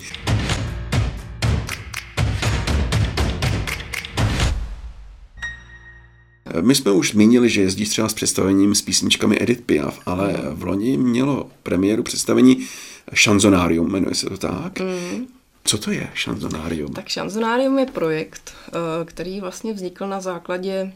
My 6.60 6.74
jsme 6.74 6.92
už 6.92 7.10
zmínili, 7.10 7.48
že 7.48 7.60
jezdíš 7.60 7.88
třeba 7.88 8.08
s 8.08 8.14
představením 8.14 8.74
s 8.74 8.82
písničkami 8.82 9.42
Edith 9.42 9.60
Piaf, 9.60 10.00
ale 10.06 10.40
v 10.50 10.64
loni 10.64 10.96
mělo 10.96 11.50
premiéru 11.62 12.02
představení 12.02 12.66
Šanzonárium, 13.14 13.92
jmenuje 13.92 14.14
se 14.14 14.26
to 14.26 14.38
tak. 14.38 14.80
Mm. 14.80 15.26
Co 15.64 15.78
to 15.78 15.90
je 15.90 16.10
šanzonárium? 16.14 16.92
Tak 16.92 17.08
šanzonárium 17.08 17.78
je 17.78 17.86
projekt, 17.86 18.54
eh, 18.68 19.04
který 19.04 19.40
vlastně 19.40 19.72
vznikl 19.72 20.06
na 20.06 20.20
základě 20.20 20.92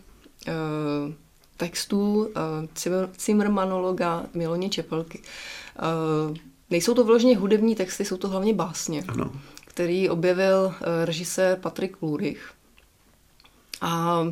eh, 0.48 0.52
textů 1.56 2.30
eh, 2.86 3.08
Cimrmanologa 3.16 4.26
Miloně 4.34 4.68
Čepelky. 4.68 5.22
Uh, 6.28 6.36
nejsou 6.70 6.94
to 6.94 7.04
vyloženě 7.04 7.36
hudební 7.36 7.74
texty, 7.74 8.04
jsou 8.04 8.16
to 8.16 8.28
hlavně 8.28 8.54
básně, 8.54 9.04
ano. 9.08 9.32
který 9.64 10.08
objevil 10.08 10.58
uh, 10.66 10.74
režisér 11.04 11.58
Patrik 11.58 12.02
Lurich. 12.02 12.52
A 13.80 14.22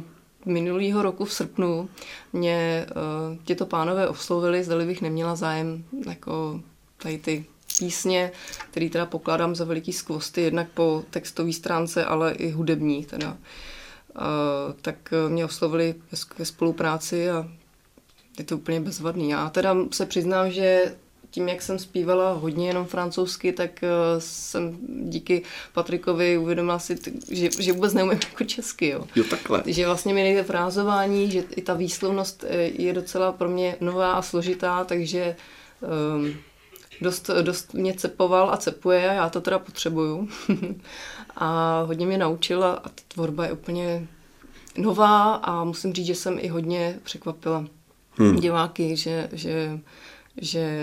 minulýho 0.45 1.03
roku 1.03 1.25
v 1.25 1.33
srpnu 1.33 1.89
mě 2.33 2.87
uh, 2.89 3.37
těto 3.45 3.67
pánové 3.67 4.09
oslovili, 4.09 4.65
zdali 4.65 4.87
bych 4.87 5.03
neměla 5.03 5.37
zájem 5.37 5.85
jako 6.07 6.61
tady 6.97 7.19
ty 7.19 7.45
písně, 7.79 8.33
který 8.71 8.91
teda 8.91 9.07
pokládám 9.07 9.55
za 9.55 9.65
veliký 9.65 9.93
skvosty, 9.93 10.41
jednak 10.43 10.69
po 10.69 11.05
textové 11.11 11.53
stránce, 11.53 12.05
ale 12.05 12.33
i 12.33 12.51
hudební 12.51 13.05
teda. 13.05 13.29
Uh, 13.29 13.37
tak 14.83 15.15
mě 15.29 15.45
oslovili 15.45 15.95
ke 16.37 16.45
spolupráci 16.45 17.31
a 17.31 17.49
je 18.39 18.45
to 18.45 18.57
úplně 18.57 18.81
bezvadný. 18.81 19.31
Já 19.31 19.51
teda 19.51 19.77
se 19.91 20.07
přiznám, 20.07 20.51
že 20.51 20.95
tím, 21.35 21.49
jak 21.49 21.63
jsem 21.63 21.79
zpívala 21.79 22.33
hodně 22.33 22.69
jenom 22.69 22.87
francouzsky, 22.87 23.53
tak 23.53 23.71
uh, 23.83 23.89
jsem 24.19 24.79
díky 24.89 25.43
Patrikovi 25.73 26.39
uvědomila 26.39 26.79
si, 26.79 26.97
že, 27.31 27.49
že 27.61 27.73
vůbec 27.73 27.95
neumím 27.95 28.19
jako 28.31 28.45
česky. 28.45 28.89
Jo. 28.89 29.05
jo, 29.17 29.25
takhle. 29.31 29.63
Že 29.67 29.87
vlastně 29.87 30.15
mi 30.15 30.23
nejde 30.23 30.43
frázování, 30.43 31.31
že 31.31 31.45
i 31.57 31.63
ta 31.63 31.75
výslovnost 31.75 32.45
eh, 32.49 32.57
je 32.63 32.93
docela 32.93 33.33
pro 33.33 33.49
mě 33.49 33.77
nová 33.81 34.13
a 34.13 34.23
složitá, 34.23 34.85
takže 34.85 35.37
um, 36.17 36.35
dost, 37.01 37.31
dost 37.43 37.75
mě 37.75 37.95
cepoval 37.95 38.51
a 38.51 38.57
cepuje 38.57 39.11
a 39.11 39.13
já 39.13 39.29
to 39.29 39.41
teda 39.41 39.59
potřebuju. 39.59 40.29
a 41.37 41.81
hodně 41.87 42.07
mě 42.07 42.19
naučila 42.19 42.73
a 42.73 42.89
ta 42.89 43.03
tvorba 43.09 43.45
je 43.45 43.53
úplně 43.53 44.07
nová 44.79 45.35
a 45.35 45.65
musím 45.65 45.93
říct, 45.93 46.07
že 46.07 46.15
jsem 46.15 46.39
i 46.41 46.49
hodně 46.49 46.99
překvapila 47.03 47.65
hmm. 48.11 48.37
diváky, 48.37 48.97
že, 48.97 49.29
že, 49.33 49.81
že 50.37 50.79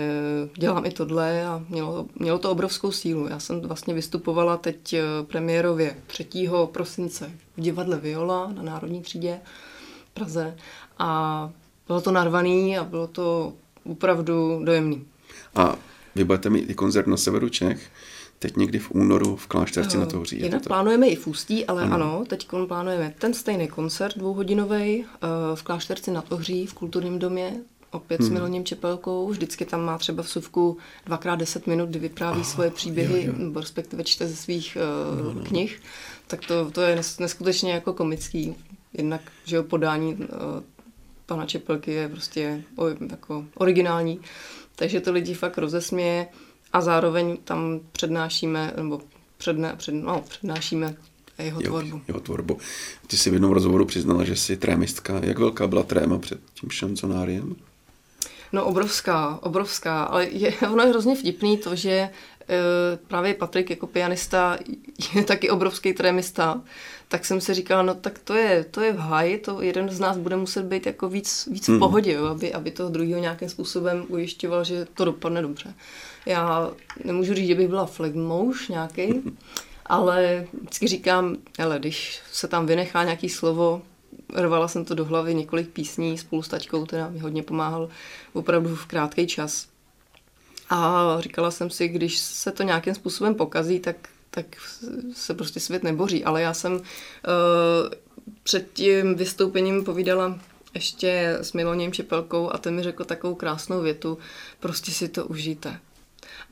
dělám 0.56 0.86
i 0.86 0.90
tohle 0.90 1.46
a 1.46 1.64
mělo, 1.68 2.06
mělo 2.18 2.38
to 2.38 2.50
obrovskou 2.50 2.92
sílu. 2.92 3.28
Já 3.28 3.40
jsem 3.40 3.60
vlastně 3.60 3.94
vystupovala 3.94 4.56
teď 4.56 4.92
eh, 4.92 5.02
premiérově 5.22 5.96
3. 6.06 6.26
prosince 6.72 7.30
v 7.56 7.60
divadle 7.60 7.96
Viola 7.96 8.52
na 8.52 8.62
Národní 8.62 9.02
třídě 9.02 9.40
v 10.10 10.14
Praze 10.14 10.56
a 10.98 11.50
bylo 11.86 12.00
to 12.00 12.10
narvaný 12.10 12.78
a 12.78 12.84
bylo 12.84 13.06
to 13.06 13.52
opravdu 13.84 14.60
dojemný. 14.64 15.04
A 15.54 15.76
vy 16.14 16.24
budete 16.24 16.50
mít 16.50 16.70
i 16.70 16.74
koncert 16.74 17.06
na 17.06 17.16
severu 17.16 17.48
Čech, 17.48 17.90
teď 18.38 18.56
někdy 18.56 18.78
v 18.78 18.90
únoru 18.90 19.36
v 19.36 19.46
Klášterci 19.46 19.98
na 19.98 20.06
Touří. 20.06 20.36
Jinak 20.40 20.62
to 20.62 20.68
plánujeme 20.68 21.06
i 21.06 21.16
v 21.16 21.26
Ústí, 21.26 21.66
ale 21.66 21.82
ano, 21.82 21.94
ano 21.94 22.24
teď 22.28 22.48
plánujeme 22.68 23.14
ten 23.18 23.34
stejný 23.34 23.68
koncert 23.68 24.18
dvouhodinový 24.18 25.04
eh, 25.04 25.26
v 25.54 25.62
Klášterci 25.62 26.10
na 26.10 26.22
Touří 26.22 26.66
v 26.66 26.74
kulturním 26.74 27.18
domě, 27.18 27.60
opět 27.90 28.20
hmm. 28.20 28.28
s 28.28 28.32
Miloněm 28.32 28.64
Čepelkou. 28.64 29.28
Vždycky 29.28 29.64
tam 29.64 29.84
má 29.84 29.98
třeba 29.98 30.22
v 30.22 30.28
suvku 30.28 30.76
dvakrát 31.06 31.36
deset 31.36 31.66
minut, 31.66 31.88
kdy 31.88 31.98
vypráví 31.98 32.40
Aha, 32.40 32.50
svoje 32.50 32.70
příběhy, 32.70 33.24
jo, 33.24 33.32
jo. 33.38 33.60
respektive 33.60 34.04
čte 34.04 34.28
ze 34.28 34.36
svých 34.36 34.78
uh, 35.16 35.24
no, 35.24 35.32
no. 35.32 35.44
knih. 35.44 35.80
Tak 36.26 36.46
to, 36.46 36.70
to 36.70 36.80
je 36.80 37.00
neskutečně 37.20 37.72
jako 37.72 37.92
komický. 37.92 38.54
Jednak, 38.92 39.20
že 39.44 39.56
jo, 39.56 39.62
podání 39.62 40.14
uh, 40.14 40.26
pana 41.26 41.46
Čepelky 41.46 41.92
je 41.92 42.08
prostě 42.08 42.62
o, 42.76 42.86
jako 42.88 43.44
originální. 43.54 44.20
Takže 44.76 45.00
to 45.00 45.12
lidi 45.12 45.34
fakt 45.34 45.58
rozesměje 45.58 46.26
a 46.72 46.80
zároveň 46.80 47.36
tam 47.44 47.80
přednášíme, 47.92 48.72
nebo 48.76 49.00
předne, 49.38 49.74
před, 49.76 49.92
no, 49.92 50.24
přednášíme 50.28 50.96
jeho 51.38 51.60
tvorbu. 51.60 52.00
Jeho 52.08 52.20
tvorbu. 52.20 52.58
Ty 53.06 53.16
jsi 53.16 53.30
v 53.30 53.32
jednom 53.32 53.52
rozhovoru 53.52 53.84
přiznala, 53.84 54.24
že 54.24 54.36
jsi 54.36 54.56
trémistka. 54.56 55.20
Jak 55.22 55.38
velká 55.38 55.66
byla 55.66 55.82
tréma 55.82 56.18
před 56.18 56.40
tím 56.54 56.70
šanconáriem? 56.70 57.56
No 58.52 58.64
obrovská, 58.64 59.38
obrovská, 59.42 60.02
ale 60.02 60.28
je, 60.28 60.54
ono 60.72 60.82
je 60.82 60.88
hrozně 60.88 61.16
vtipný 61.16 61.56
to, 61.56 61.76
že 61.76 62.10
právě 63.06 63.34
Patrik 63.34 63.70
jako 63.70 63.86
pianista 63.86 64.58
je 65.14 65.24
taky 65.24 65.50
obrovský 65.50 65.92
trémista, 65.92 66.60
tak 67.08 67.24
jsem 67.24 67.40
si 67.40 67.54
říkala, 67.54 67.82
no 67.82 67.94
tak 67.94 68.18
to 68.18 68.34
je, 68.34 68.64
to 68.64 68.80
je 68.80 68.92
v 68.92 68.98
háji, 68.98 69.38
to 69.38 69.62
jeden 69.62 69.88
z 69.88 70.00
nás 70.00 70.18
bude 70.18 70.36
muset 70.36 70.64
být 70.64 70.86
jako 70.86 71.08
víc, 71.08 71.48
víc 71.50 71.68
v 71.68 71.70
hmm. 71.70 71.78
pohodě, 71.78 72.12
jo, 72.12 72.26
aby, 72.26 72.52
aby 72.52 72.70
toho 72.70 72.90
druhého 72.90 73.20
nějakým 73.20 73.48
způsobem 73.48 74.04
ujišťoval, 74.08 74.64
že 74.64 74.86
to 74.94 75.04
dopadne 75.04 75.42
dobře. 75.42 75.74
Já 76.26 76.70
nemůžu 77.04 77.34
říct, 77.34 77.46
že 77.46 77.54
bych 77.54 77.68
byla 77.68 77.86
flegmouš 77.86 78.68
nějaký, 78.68 79.22
ale 79.86 80.46
vždycky 80.60 80.88
říkám, 80.88 81.36
ale 81.58 81.78
když 81.78 82.20
se 82.32 82.48
tam 82.48 82.66
vynechá 82.66 83.04
nějaký 83.04 83.28
slovo, 83.28 83.82
rvala 84.34 84.68
jsem 84.68 84.84
to 84.84 84.94
do 84.94 85.04
hlavy 85.04 85.34
několik 85.34 85.68
písní 85.68 86.18
spolu 86.18 86.42
s 86.42 86.48
taťkou, 86.48 86.86
teda 86.86 87.08
mi 87.08 87.18
hodně 87.18 87.42
pomáhal 87.42 87.88
opravdu 88.32 88.76
v 88.76 88.86
krátký 88.86 89.26
čas. 89.26 89.71
A 90.74 91.16
říkala 91.20 91.50
jsem 91.50 91.70
si, 91.70 91.88
když 91.88 92.18
se 92.18 92.50
to 92.52 92.62
nějakým 92.62 92.94
způsobem 92.94 93.34
pokazí, 93.34 93.80
tak, 93.80 93.96
tak 94.30 94.46
se 95.14 95.34
prostě 95.34 95.60
svět 95.60 95.82
neboří. 95.82 96.24
Ale 96.24 96.42
já 96.42 96.54
jsem 96.54 96.72
uh, 96.72 96.80
před 98.42 98.72
tím 98.72 99.14
vystoupením 99.14 99.84
povídala 99.84 100.38
ještě 100.74 101.38
s 101.40 101.52
Miloněm 101.52 101.92
Čepelkou 101.92 102.50
a 102.50 102.58
ten 102.58 102.74
mi 102.74 102.82
řekl 102.82 103.04
takovou 103.04 103.34
krásnou 103.34 103.82
větu, 103.82 104.18
prostě 104.60 104.90
si 104.90 105.08
to 105.08 105.26
užijte. 105.26 105.78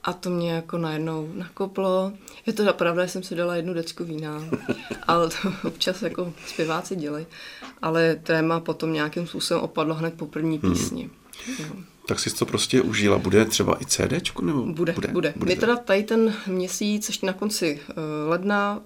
A 0.04 0.12
to 0.12 0.30
mě 0.30 0.52
jako 0.52 0.78
najednou 0.78 1.32
nakoplo. 1.34 2.12
Je 2.46 2.52
to 2.52 2.72
pravda, 2.72 3.06
že 3.06 3.12
jsem 3.12 3.22
si 3.22 3.34
dala 3.34 3.56
jednu 3.56 3.74
decku 3.74 4.04
vína, 4.04 4.42
ale 5.06 5.28
to 5.28 5.52
občas 5.68 6.02
jako 6.02 6.32
zpěváci 6.46 6.96
dělají. 6.96 7.26
Ale 7.82 8.16
téma 8.16 8.60
potom 8.60 8.92
nějakým 8.92 9.26
způsobem 9.26 9.62
opadlo 9.62 9.94
hned 9.94 10.14
po 10.14 10.26
první 10.26 10.58
hmm. 10.58 10.72
písni. 10.72 11.10
Hmm. 11.58 11.84
Tak 12.10 12.20
si 12.20 12.34
to 12.34 12.46
prostě 12.46 12.82
užila. 12.82 13.18
Bude 13.18 13.44
třeba 13.44 13.82
i 13.82 13.86
CD? 13.86 14.40
Nebo? 14.42 14.66
Bude, 14.66 14.92
bude, 14.92 15.08
bude. 15.08 15.34
My 15.44 15.56
teda 15.56 15.76
tady 15.76 16.02
ten 16.02 16.34
měsíc, 16.46 17.08
ještě 17.08 17.26
na 17.26 17.32
konci 17.32 17.80
uh, 17.88 17.94
ledna, 18.28 18.82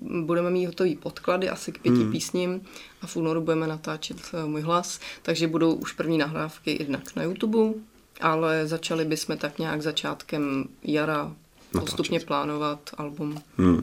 uh, 0.00 0.24
budeme 0.24 0.50
mít 0.50 0.66
hotový 0.66 0.96
podklady 0.96 1.48
asi 1.48 1.72
k 1.72 1.78
pěti 1.78 2.02
hmm. 2.02 2.12
písním 2.12 2.60
a 3.02 3.06
v 3.06 3.16
únoru 3.16 3.40
budeme 3.40 3.66
natáčet 3.66 4.16
uh, 4.16 4.50
můj 4.50 4.60
hlas, 4.60 5.00
takže 5.22 5.48
budou 5.48 5.74
už 5.74 5.92
první 5.92 6.18
nahrávky 6.18 6.76
jednak 6.80 7.16
na 7.16 7.22
YouTube, 7.22 7.74
ale 8.20 8.66
začali 8.66 9.04
bychom 9.04 9.36
tak 9.36 9.58
nějak 9.58 9.82
začátkem 9.82 10.64
jara 10.82 11.32
postupně 11.80 12.20
plánovat 12.20 12.78
album. 12.98 13.38
Hmm. 13.58 13.82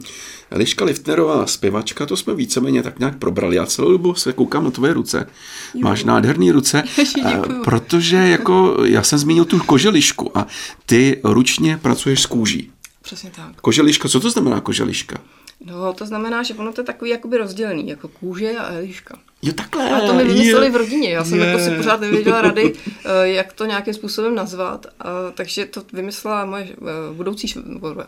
Eliška 0.50 0.84
Liftnerová, 0.84 1.46
zpěvačka, 1.46 2.06
to 2.06 2.16
jsme 2.16 2.34
víceméně 2.34 2.82
tak 2.82 2.98
nějak 2.98 3.18
probrali. 3.18 3.56
Já 3.56 3.66
celou 3.66 3.90
dobu 3.90 4.14
se 4.14 4.32
koukám 4.32 4.64
na 4.64 4.70
tvoje 4.70 4.94
ruce. 4.94 5.26
Jo. 5.74 5.80
Máš 5.80 6.04
nádherné 6.04 6.52
ruce, 6.52 6.82
a, 7.24 7.30
protože 7.64 8.16
jako 8.16 8.76
já 8.84 9.02
jsem 9.02 9.18
zmínil 9.18 9.44
tu 9.44 9.58
koželišku 9.58 10.38
a 10.38 10.46
ty 10.86 11.20
ručně 11.24 11.76
pracuješ 11.82 12.22
s 12.22 12.26
kůží. 12.26 12.70
Přesně 13.02 13.30
tak. 13.36 13.60
Koželiška, 13.60 14.08
co 14.08 14.20
to 14.20 14.30
znamená 14.30 14.60
koželiška? 14.60 15.18
No, 15.64 15.92
to 15.92 16.06
znamená, 16.06 16.42
že 16.42 16.54
ono 16.54 16.72
to 16.72 16.80
je 16.80 16.84
takový 16.84 17.10
jakoby 17.10 17.38
rozdělený, 17.38 17.88
jako 17.88 18.08
kůže 18.08 18.50
a 18.58 18.72
eliška. 18.72 19.18
Jo, 19.42 19.52
takhle. 19.52 19.90
A 19.90 20.06
to 20.06 20.14
mi 20.14 20.24
vymysleli 20.24 20.70
v 20.70 20.76
rodině. 20.76 21.10
Já 21.10 21.24
jsem 21.24 21.38
je. 21.38 21.46
jako 21.46 21.58
si 21.58 21.70
pořád 21.70 22.00
nevěděla 22.00 22.42
rady, 22.42 22.72
eh, 23.04 23.28
jak 23.28 23.52
to 23.52 23.64
nějakým 23.64 23.94
způsobem 23.94 24.34
nazvat. 24.34 24.86
A, 25.00 25.30
takže 25.34 25.66
to 25.66 25.82
vymyslela 25.92 26.44
moje 26.44 26.64
eh, 26.64 26.74
budoucí, 27.12 27.54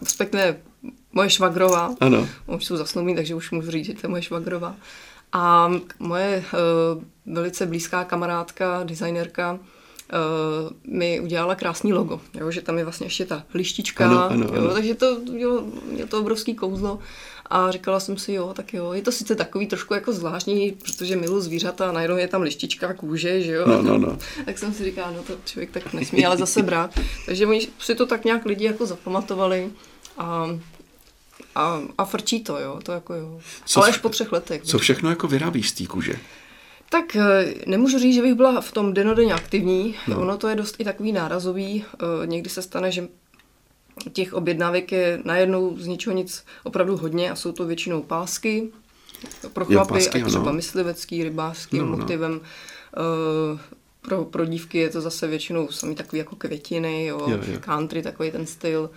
respektive 0.01 0.57
moje 1.13 1.31
švagrová. 1.31 1.95
Ano. 2.01 2.29
Už 2.47 2.65
jsou 2.65 2.77
zasnoubí, 2.77 3.15
takže 3.15 3.35
už 3.35 3.51
můžu 3.51 3.71
říct, 3.71 3.87
že 3.87 3.93
to 3.93 4.01
je 4.03 4.09
moje 4.09 4.23
švagrová. 4.23 4.77
A 5.35 5.73
moje 5.99 6.45
uh, 6.53 7.35
velice 7.35 7.67
blízká 7.67 8.05
kamarádka, 8.05 8.83
designerka, 8.85 9.53
uh, 9.53 9.59
mi 10.87 11.21
udělala 11.21 11.55
krásný 11.55 11.93
logo, 11.93 12.21
jo, 12.35 12.51
že 12.51 12.63
tam 12.63 12.79
je 12.79 12.85
vlastně 12.85 13.07
ještě 13.07 13.27
ta 13.27 13.45
lištička, 13.55 14.07
ano, 14.07 14.31
ano, 14.31 14.47
jo, 14.55 14.65
ano. 14.65 14.75
takže 14.75 14.95
to, 14.95 15.21
jo, 15.33 15.65
je 15.97 16.07
to 16.07 16.21
obrovský 16.21 16.55
kouzlo. 16.55 16.99
A 17.51 17.71
říkala 17.71 18.01
jsem 18.01 18.17
si, 18.19 18.33
jo, 18.33 18.53
tak 18.57 18.75
jo, 18.75 18.93
je 18.93 19.03
to 19.03 19.13
sice 19.13 19.35
takový 19.35 19.67
trošku 19.67 19.95
jako 19.95 20.13
zvláštní, 20.13 20.73
protože 20.73 21.17
milu 21.17 21.41
zvířata, 21.41 21.93
najednou 21.93 22.17
je 22.17 22.29
tam 22.29 22.43
lištička, 22.43 22.95
kůže, 22.95 23.43
že 23.43 23.53
jo. 23.53 23.69
No, 23.69 23.83
no, 23.83 23.99
no. 23.99 24.19
tak 24.45 24.59
jsem 24.59 24.75
si 24.75 24.85
říkala, 24.85 25.11
no 25.11 25.23
to 25.23 25.33
člověk 25.45 25.71
tak 25.71 25.93
nesmí, 25.93 26.27
ale 26.27 26.37
zase 26.37 26.63
brát. 26.63 27.01
Takže 27.27 27.47
oni 27.47 27.69
si 27.79 27.95
to 27.95 28.07
tak 28.07 28.25
nějak 28.25 28.45
lidi 28.45 28.65
jako 28.65 28.87
zapamatovali 28.87 29.71
a 30.19 30.59
a, 31.55 31.81
a 31.99 32.05
frčí 32.05 32.41
to, 32.41 32.59
jo, 32.59 32.81
to 32.83 32.93
jako 32.93 33.15
jo. 33.15 33.41
Co, 33.65 33.81
Ale 33.81 33.89
až 33.89 33.99
po 33.99 34.09
třech 34.09 34.33
letech. 34.33 34.63
Co 34.63 34.79
všechno 34.79 35.11
jako 35.11 35.29
vyrábíš 35.29 35.71
z 35.71 35.73
té 35.73 35.87
kůže? 35.87 36.13
Tak 36.91 37.17
eh, 37.17 37.55
nemůžu 37.67 37.99
říct, 37.99 38.15
že 38.15 38.23
bych 38.23 38.35
byla 38.35 38.61
v 38.61 38.73
tom 38.73 38.95
denodenně 38.95 39.35
aktivní. 39.35 39.95
No. 40.09 40.21
Ono 40.21 40.37
to 40.37 40.49
je 40.49 40.57
dost 40.57 40.77
i 40.79 40.85
takový 40.85 41.13
nárazový. 41.13 41.85
Eh, 41.95 42.27
někdy 42.27 42.51
se 42.51 42.63
stane, 42.63 42.93
že 42.93 43.09
těch 44.13 44.35
objednávek 44.35 44.93
je 44.93 45.21
najednou 45.25 45.77
z 45.79 45.87
ničeho 45.87 46.17
nic 46.17 46.45
opravdu 46.63 46.97
hodně 46.97 47.31
a 47.31 47.37
jsou 47.37 47.53
to 47.53 47.67
většinou 47.67 48.03
pásky 48.03 48.69
pro 49.53 49.65
chlapy, 49.65 50.09
a 50.09 50.27
třeba 50.27 50.53
myslivecký, 50.53 51.25
rybářským 51.25 51.79
no, 51.79 51.87
no. 51.87 51.97
motivem. 51.97 52.33
No. 52.33 52.41
Pro, 54.01 54.25
pro 54.25 54.45
dívky 54.45 54.79
je 54.79 54.91
to 54.91 55.01
zase 55.01 55.27
většinou 55.27 55.69
sami 55.69 55.95
takový 55.95 56.19
jako 56.19 56.37
květiny, 56.37 57.07
jo, 57.07 57.21
jo, 57.27 57.39
jo. 57.47 57.59
country, 57.61 58.03
takový 58.03 58.31
ten 58.31 58.47
styl. 58.47 58.91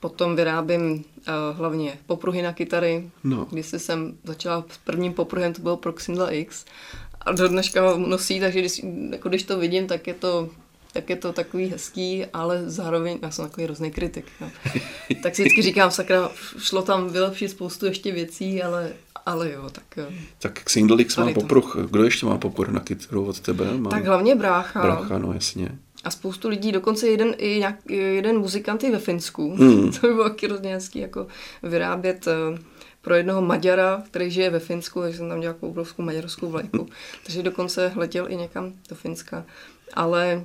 Potom 0.00 0.36
vyrábím 0.36 0.92
uh, 0.92 1.56
hlavně 1.56 1.98
popruhy 2.06 2.42
na 2.42 2.52
kytary. 2.52 3.10
No. 3.24 3.46
Když 3.50 3.66
jsem 3.66 4.18
začala 4.24 4.64
s 4.70 4.78
prvním 4.78 5.12
popruhem, 5.12 5.52
to 5.52 5.62
byl 5.62 5.76
Proxindla 5.76 6.30
X. 6.30 6.64
A 7.20 7.32
do 7.32 7.48
dneška 7.48 7.90
ho 7.90 7.98
nosí, 7.98 8.40
takže 8.40 8.60
když, 8.60 8.82
jako 9.10 9.28
když 9.28 9.42
to 9.42 9.58
vidím, 9.58 9.86
tak 9.86 10.06
je 10.06 10.14
to 10.14 10.48
tak 10.92 11.10
je 11.10 11.16
to 11.16 11.32
takový 11.32 11.66
hezký, 11.66 12.26
ale 12.32 12.62
zároveň, 12.70 13.18
já 13.22 13.30
jsem 13.30 13.44
takový 13.44 13.64
hrozný 13.64 13.90
kritik. 13.90 14.26
No. 14.40 14.50
tak 15.22 15.36
si 15.36 15.42
vždycky 15.42 15.62
říkám, 15.62 15.90
sakra, 15.90 16.30
šlo 16.58 16.82
tam 16.82 17.08
vylepšit 17.08 17.48
spoustu 17.48 17.86
ještě 17.86 18.12
věcí, 18.12 18.62
ale, 18.62 18.92
ale 19.26 19.52
jo, 19.52 19.70
tak 19.70 19.84
jo. 19.96 20.04
Tak 20.38 20.70
Sindlix 20.70 21.16
má 21.16 21.32
popruh, 21.32 21.76
kdo 21.90 22.04
ještě 22.04 22.26
má 22.26 22.38
popruh 22.38 22.68
na 22.68 22.80
kytaru 22.80 23.26
od 23.26 23.40
tebe? 23.40 23.78
Má... 23.78 23.90
Tak 23.90 24.04
hlavně 24.04 24.34
brácha. 24.34 24.82
Brácha, 24.82 25.18
no 25.18 25.32
jasně. 25.32 25.78
A 26.04 26.10
spoustu 26.10 26.48
lidí, 26.48 26.72
dokonce 26.72 27.08
jeden, 27.08 27.34
i 27.38 27.58
nějak, 27.58 27.90
jeden 27.90 28.38
muzikant 28.38 28.84
je 28.84 28.90
ve 28.90 28.98
Finsku. 28.98 29.56
Hmm. 29.56 29.92
to 30.00 30.06
by 30.06 30.14
bylo 30.14 30.28
taky 30.28 30.46
hrozně 30.46 30.74
hezký, 30.74 30.98
jako 30.98 31.26
vyrábět 31.62 32.26
uh, 32.26 32.58
pro 33.02 33.14
jednoho 33.14 33.42
Maďara, 33.42 34.02
který 34.06 34.30
žije 34.30 34.50
ve 34.50 34.58
Finsku, 34.58 35.00
takže 35.00 35.18
jsem 35.18 35.28
tam 35.28 35.40
dělal 35.40 35.56
obrovskou 35.60 36.02
maďarskou 36.02 36.48
vlajku. 36.48 36.88
takže 37.24 37.42
dokonce 37.42 37.92
letěl 37.96 38.26
i 38.30 38.36
někam 38.36 38.72
do 38.88 38.96
Finska. 38.96 39.44
Ale 39.94 40.44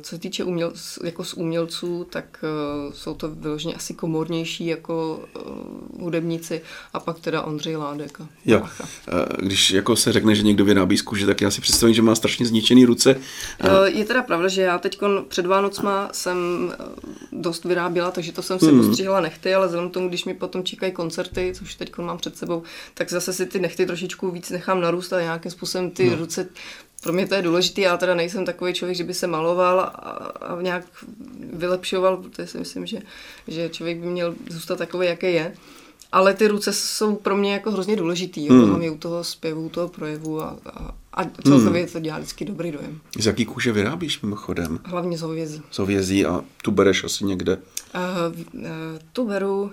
co 0.00 0.08
se 0.08 0.18
týče 0.18 0.44
uměl, 0.44 0.72
jako 1.04 1.24
z 1.24 1.34
umělců, 1.34 2.06
tak 2.10 2.44
jsou 2.92 3.14
to 3.14 3.28
vyloženě 3.28 3.74
asi 3.74 3.94
komornější 3.94 4.66
jako 4.66 5.24
hudebníci 6.00 6.62
a 6.92 7.00
pak 7.00 7.20
teda 7.20 7.42
Ondřej 7.42 7.76
Ládek. 7.76 8.20
A 8.20 8.28
jo. 8.44 8.62
Když 9.38 9.70
jako 9.70 9.96
se 9.96 10.12
řekne, 10.12 10.34
že 10.34 10.42
někdo 10.42 10.64
vyrábí 10.64 10.98
z 10.98 11.02
kůže, 11.02 11.26
tak 11.26 11.40
já 11.40 11.50
si 11.50 11.60
představím, 11.60 11.94
že 11.94 12.02
má 12.02 12.14
strašně 12.14 12.46
zničený 12.46 12.84
ruce. 12.84 13.16
Je 13.84 14.04
teda 14.04 14.22
pravda, 14.22 14.48
že 14.48 14.62
já 14.62 14.78
teď 14.78 15.00
před 15.28 15.46
Vánocma 15.46 16.08
jsem 16.12 16.36
dost 17.32 17.64
vyráběla, 17.64 18.10
takže 18.10 18.32
to 18.32 18.42
jsem 18.42 18.58
si 18.58 18.66
hmm. 18.66 18.80
ostříhala 18.80 19.20
nechty, 19.20 19.54
ale 19.54 19.66
vzhledem 19.66 19.90
tomu, 19.90 20.08
když 20.08 20.24
mi 20.24 20.34
potom 20.34 20.64
čekají 20.64 20.92
koncerty, 20.92 21.52
což 21.54 21.74
teď 21.74 21.98
mám 21.98 22.18
před 22.18 22.36
sebou, 22.36 22.62
tak 22.94 23.10
zase 23.10 23.32
si 23.32 23.46
ty 23.46 23.60
nechty 23.60 23.86
trošičku 23.86 24.30
víc 24.30 24.50
nechám 24.50 24.80
narůst 24.80 25.12
a 25.12 25.20
nějakým 25.20 25.50
způsobem 25.50 25.90
ty 25.90 26.10
no. 26.10 26.16
ruce 26.16 26.48
pro 27.02 27.12
mě 27.12 27.26
to 27.26 27.34
je 27.34 27.42
důležité, 27.42 27.80
já 27.80 27.96
teda 27.96 28.14
nejsem 28.14 28.44
takový 28.44 28.74
člověk, 28.74 28.96
že 28.96 29.04
by 29.04 29.14
se 29.14 29.26
maloval 29.26 29.80
a, 29.80 29.84
a 29.84 30.62
nějak 30.62 30.84
vylepšoval, 31.52 32.16
protože 32.16 32.46
si 32.46 32.58
myslím, 32.58 32.86
že, 32.86 32.98
že 33.48 33.68
člověk 33.68 33.98
by 33.98 34.06
měl 34.06 34.34
zůstat 34.50 34.78
takový, 34.78 35.06
jaký 35.06 35.26
je. 35.26 35.54
Ale 36.12 36.34
ty 36.34 36.46
ruce 36.48 36.72
jsou 36.72 37.16
pro 37.16 37.36
mě 37.36 37.52
jako 37.52 37.70
hrozně 37.70 37.96
důležitý, 37.96 38.46
jo, 38.46 38.54
hmm. 38.54 38.92
u 38.92 38.98
toho 38.98 39.24
zpěvu, 39.24 39.66
u 39.66 39.68
toho 39.68 39.88
projevu 39.88 40.42
a, 40.42 40.58
a, 40.66 40.94
a 41.14 41.24
celkově 41.24 41.82
hmm. 41.82 41.92
to 41.92 42.00
dělá 42.00 42.18
vždycky 42.18 42.44
dobrý 42.44 42.72
dojem. 42.72 43.00
Z 43.18 43.26
jaký 43.26 43.44
kůže 43.44 43.72
vyrábíš 43.72 44.20
mimochodem? 44.20 44.78
Hlavně 44.84 45.18
z 45.18 45.20
hovězí. 45.20 45.62
Z 45.70 45.78
hovězí 45.78 46.26
a 46.26 46.44
tu 46.62 46.70
bereš 46.70 47.04
asi 47.04 47.24
někde? 47.24 47.58
Uh, 47.94 48.40
uh, 48.54 48.66
tu 49.12 49.26
beru 49.26 49.62
uh, 49.62 49.70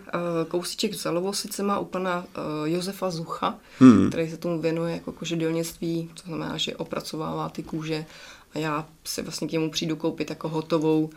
kousíček 0.48 0.94
z 0.94 1.02
Zalovosice 1.02 1.64
má 1.64 1.80
u 1.80 1.86
pana 1.86 2.20
uh, 2.20 2.68
Josefa 2.70 3.10
Zucha, 3.10 3.56
hmm. 3.80 4.10
který 4.10 4.30
se 4.30 4.38
tomu 4.38 4.62
věnuje 4.62 4.94
jako 4.94 5.12
kožedělnictví, 5.12 6.10
to 6.14 6.22
znamená, 6.28 6.58
že 6.58 6.76
opracovává 6.76 7.50
ty 7.50 7.64
kůže 7.64 8.06
a 8.54 8.60
já 8.60 8.86
si 9.06 9.22
vlastně 9.22 9.48
k 9.48 9.52
němu 9.52 9.72
přijdu 9.72 9.96
koupit 9.96 10.30
jako 10.30 10.50
hotovou 10.50 11.10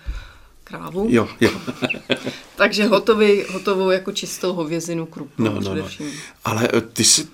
krávu. 0.65 1.07
Jo, 1.11 1.29
jo. 1.41 1.51
Takže 2.57 2.85
hotový, 2.87 3.43
hotovou 3.53 3.91
jako 3.91 4.13
čistou 4.13 4.53
hovězinu 4.53 5.07
krupnou 5.07 5.55
no, 5.55 5.61
no, 5.61 5.75
no. 5.75 5.89
Ale 6.45 6.69
ty 6.93 7.05
si 7.05 7.29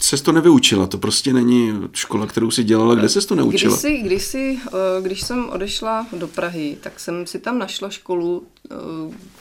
se 0.00 0.22
to 0.22 0.32
nevyučila, 0.32 0.86
to 0.86 0.98
prostě 0.98 1.32
není 1.32 1.72
škola, 1.92 2.26
kterou 2.26 2.50
si 2.50 2.64
dělala, 2.64 2.94
kde 2.94 3.08
se 3.08 3.26
to 3.26 3.34
neučila? 3.34 3.72
Když, 3.72 3.80
si, 3.80 3.98
když, 3.98 4.22
si, 4.22 4.58
eh, 4.66 5.02
když 5.02 5.22
jsem 5.22 5.48
odešla 5.48 6.06
do 6.12 6.28
Prahy, 6.28 6.78
tak 6.80 7.00
jsem 7.00 7.26
si 7.26 7.38
tam 7.38 7.58
našla 7.58 7.90
školu, 7.90 8.42
eh, 8.70 8.74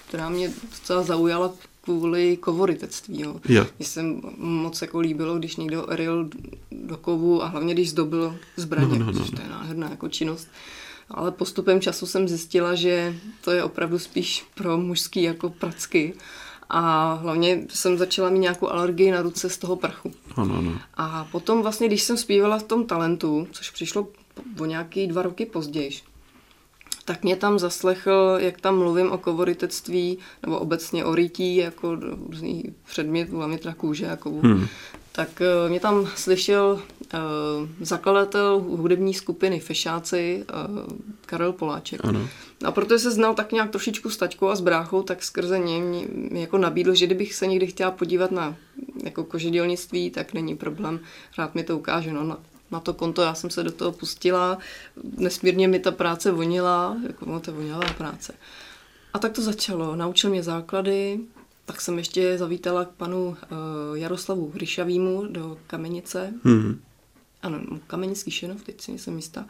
která 0.07 0.29
mě 0.29 0.51
docela 0.71 1.03
zaujala 1.03 1.53
kvůli 1.81 2.37
kovoritectví. 2.37 3.21
Jo. 3.21 3.39
Mně 3.79 3.85
se 3.85 4.03
moc 4.37 4.81
jako 4.81 4.99
líbilo, 4.99 5.37
když 5.37 5.55
někdo 5.55 5.85
ril 5.89 6.29
do 6.71 6.97
kovu 6.97 7.43
a 7.43 7.47
hlavně 7.47 7.73
když 7.73 7.89
zdobil 7.89 8.37
zbraně, 8.55 8.99
no, 8.99 9.05
no, 9.05 9.11
no. 9.11 9.25
to 9.25 9.41
je 9.41 9.49
nádherná 9.49 9.89
jako 9.89 10.09
činnost. 10.09 10.47
Ale 11.11 11.31
postupem 11.31 11.81
času 11.81 12.05
jsem 12.05 12.27
zjistila, 12.27 12.75
že 12.75 13.15
to 13.41 13.51
je 13.51 13.63
opravdu 13.63 13.99
spíš 13.99 14.45
pro 14.55 14.77
mužský 14.77 15.23
jako 15.23 15.49
pracky. 15.49 16.13
A 16.69 17.13
hlavně 17.13 17.65
jsem 17.69 17.97
začala 17.97 18.29
mít 18.29 18.39
nějakou 18.39 18.67
alergii 18.67 19.11
na 19.11 19.21
ruce 19.21 19.49
z 19.49 19.57
toho 19.57 19.75
prchu. 19.75 20.11
Ano, 20.35 20.55
ano. 20.57 20.79
A 20.93 21.27
potom 21.31 21.61
vlastně, 21.61 21.87
když 21.87 22.01
jsem 22.01 22.17
zpívala 22.17 22.59
v 22.59 22.63
tom 22.63 22.85
talentu, 22.85 23.47
což 23.51 23.69
přišlo 23.69 24.07
o 24.59 24.65
nějaký 24.65 25.07
dva 25.07 25.21
roky 25.21 25.45
později, 25.45 25.91
tak 27.05 27.23
mě 27.23 27.35
tam 27.35 27.59
zaslechl, 27.59 28.37
jak 28.37 28.61
tam 28.61 28.77
mluvím 28.77 29.11
o 29.11 29.17
kovoritectví, 29.17 30.17
nebo 30.43 30.59
obecně 30.59 31.05
o 31.05 31.15
rytí, 31.15 31.55
jako 31.55 31.95
různý 31.95 32.63
předmět, 32.89 33.29
hlavně 33.29 33.57
teda 33.57 33.73
kůže 33.73 34.17
kovu. 34.19 34.41
Hmm. 34.41 34.67
Tak 35.11 35.29
uh, 35.41 35.69
mě 35.69 35.79
tam 35.79 36.07
slyšel 36.15 36.81
zakladatel 37.81 38.59
hudební 38.59 39.13
skupiny 39.13 39.59
Fešáci, 39.59 40.45
uh, 40.53 40.87
Karel 41.25 41.53
Poláček. 41.53 41.99
Ano. 42.03 42.27
A 42.65 42.71
protože 42.71 42.99
se 42.99 43.11
znal 43.11 43.33
tak 43.33 43.51
nějak 43.51 43.69
trošičku 43.69 44.09
s 44.09 44.17
taťkou 44.17 44.47
a 44.47 44.55
s 44.55 44.61
bráchou, 44.61 45.03
tak 45.03 45.23
skrze 45.23 45.59
ně 45.59 45.79
mi 45.81 46.07
jako 46.41 46.57
nabídl, 46.57 46.93
že 46.95 47.05
kdybych 47.05 47.33
se 47.33 47.47
někdy 47.47 47.67
chtěla 47.67 47.91
podívat 47.91 48.31
na 48.31 48.55
jako 49.03 49.23
kožedělnictví, 49.23 50.11
tak 50.11 50.33
není 50.33 50.55
problém, 50.55 50.99
rád 51.37 51.55
mi 51.55 51.63
to 51.63 51.77
ukáže. 51.77 52.13
No, 52.13 52.23
na, 52.23 52.37
na 52.71 52.79
to 52.79 52.93
konto 52.93 53.21
já 53.21 53.33
jsem 53.33 53.49
se 53.49 53.63
do 53.63 53.71
toho 53.71 53.91
pustila, 53.91 54.57
nesmírně 55.17 55.67
mi 55.67 55.79
ta 55.79 55.91
práce 55.91 56.31
vonila, 56.31 56.97
jako 57.07 57.25
no, 57.25 57.39
to 57.39 57.53
vonila 57.53 57.79
práce. 57.97 58.33
A 59.13 59.19
tak 59.19 59.31
to 59.31 59.41
začalo. 59.41 59.95
Naučil 59.95 60.29
mě 60.29 60.43
základy, 60.43 61.19
tak 61.65 61.81
jsem 61.81 61.97
ještě 61.97 62.37
zavítala 62.37 62.85
k 62.85 62.89
panu 62.89 63.27
uh, 63.27 63.37
Jaroslavu 63.97 64.51
Hryšavýmu 64.55 65.27
do 65.29 65.57
Kamenice. 65.67 66.33
Mm-hmm. 66.45 66.77
Ano, 67.43 67.59
Kamenický 67.87 68.31
Šenov, 68.31 68.63
teď 68.63 68.81
si 68.81 68.91
nejsem 68.91 69.15
jistá. 69.15 69.45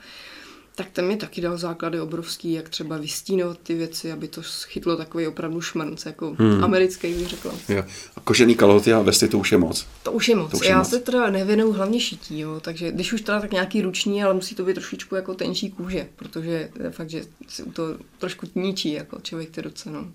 Tak 0.75 0.89
ten 0.89 1.07
mi 1.07 1.17
taky 1.17 1.41
dal 1.41 1.57
základy 1.57 1.99
obrovský, 1.99 2.53
jak 2.53 2.69
třeba 2.69 2.97
vystínovat 2.97 3.59
ty 3.63 3.73
věci, 3.73 4.11
aby 4.11 4.27
to 4.27 4.41
chytlo 4.67 4.97
takový 4.97 5.27
opravdu 5.27 5.61
šmrnc, 5.61 6.05
jako 6.05 6.35
hmm. 6.39 6.63
americký 6.63 7.13
bych 7.13 7.27
řekla. 7.27 7.53
Jo. 7.69 7.83
A 8.15 8.19
kožený 8.19 8.55
kalhoty 8.55 8.93
a 8.93 9.01
vesty 9.01 9.27
to 9.27 9.39
už 9.39 9.51
je 9.51 9.57
moc. 9.57 9.87
To 10.03 10.11
už 10.11 10.29
je 10.29 10.35
moc. 10.35 10.53
už 10.53 10.65
je 10.65 10.69
Já 10.69 10.77
moc. 10.77 10.89
se 10.89 10.99
teda 10.99 11.29
nevěnuju 11.29 11.71
hlavně 11.71 11.99
šití, 11.99 12.39
jo, 12.39 12.59
takže 12.59 12.91
když 12.91 13.13
už 13.13 13.21
teda 13.21 13.39
tak 13.39 13.51
nějaký 13.51 13.81
ruční, 13.81 14.23
ale 14.23 14.33
musí 14.33 14.55
to 14.55 14.65
být 14.65 14.73
trošičku 14.73 15.15
jako 15.15 15.33
tenčí 15.33 15.71
kůže, 15.71 16.07
protože 16.15 16.69
fakt, 16.91 17.09
že 17.09 17.23
si 17.47 17.63
to 17.63 17.97
trošku 18.17 18.47
ničí 18.55 18.93
jako 18.93 19.19
člověk 19.21 19.49
ty 19.49 19.61
ruce. 19.61 19.89
No. 19.89 20.07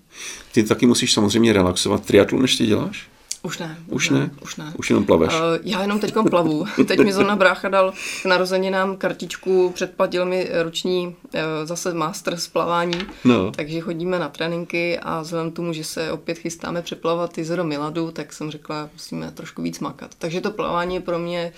Ty 0.51 0.63
taky 0.63 0.85
musíš 0.85 1.13
samozřejmě 1.13 1.53
relaxovat. 1.53 2.05
Triatlon 2.05 2.41
než 2.41 2.55
ty 2.55 2.65
děláš? 2.65 3.09
Už 3.45 3.59
ne. 3.59 3.77
Už 3.87 4.09
ne? 4.09 4.31
Už 4.41 4.55
ne. 4.55 4.73
Už 4.77 4.89
jenom 4.89 5.05
plaveš? 5.05 5.33
Uh, 5.33 5.39
já 5.63 5.81
jenom 5.81 5.99
teď 5.99 6.13
plavu. 6.29 6.65
teď 6.87 6.99
mi 6.99 7.13
zrovna 7.13 7.35
brácha 7.35 7.69
dal 7.69 7.93
k 8.21 8.25
narozeninám 8.25 8.97
kartičku, 8.97 9.71
předplatil 9.73 10.25
mi 10.25 10.49
roční 10.63 11.07
uh, 11.07 11.41
zase 11.63 11.93
master 11.93 12.37
z 12.37 12.47
plavání, 12.47 12.99
no. 13.25 13.51
takže 13.51 13.81
chodíme 13.81 14.19
na 14.19 14.29
tréninky 14.29 14.99
a 14.99 15.21
vzhledem 15.21 15.51
tomu, 15.51 15.73
že 15.73 15.83
se 15.83 16.11
opět 16.11 16.37
chystáme 16.37 16.81
přeplavat 16.81 17.37
jezero 17.37 17.63
Miladu, 17.63 18.11
tak 18.11 18.33
jsem 18.33 18.51
řekla, 18.51 18.89
musíme 18.93 19.31
trošku 19.31 19.61
víc 19.61 19.79
makat. 19.79 20.11
Takže 20.17 20.41
to 20.41 20.51
plavání 20.51 20.95
je 20.95 21.01
pro 21.01 21.19
mě 21.19 21.53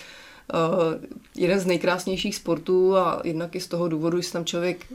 uh, 0.53 0.59
jeden 1.35 1.59
z 1.59 1.65
nejkrásnějších 1.65 2.35
sportů 2.35 2.97
a 2.97 3.21
jednak 3.23 3.55
i 3.55 3.59
z 3.59 3.67
toho 3.67 3.87
důvodu, 3.87 4.21
že 4.21 4.31
tam 4.31 4.45
člověk 4.45 4.85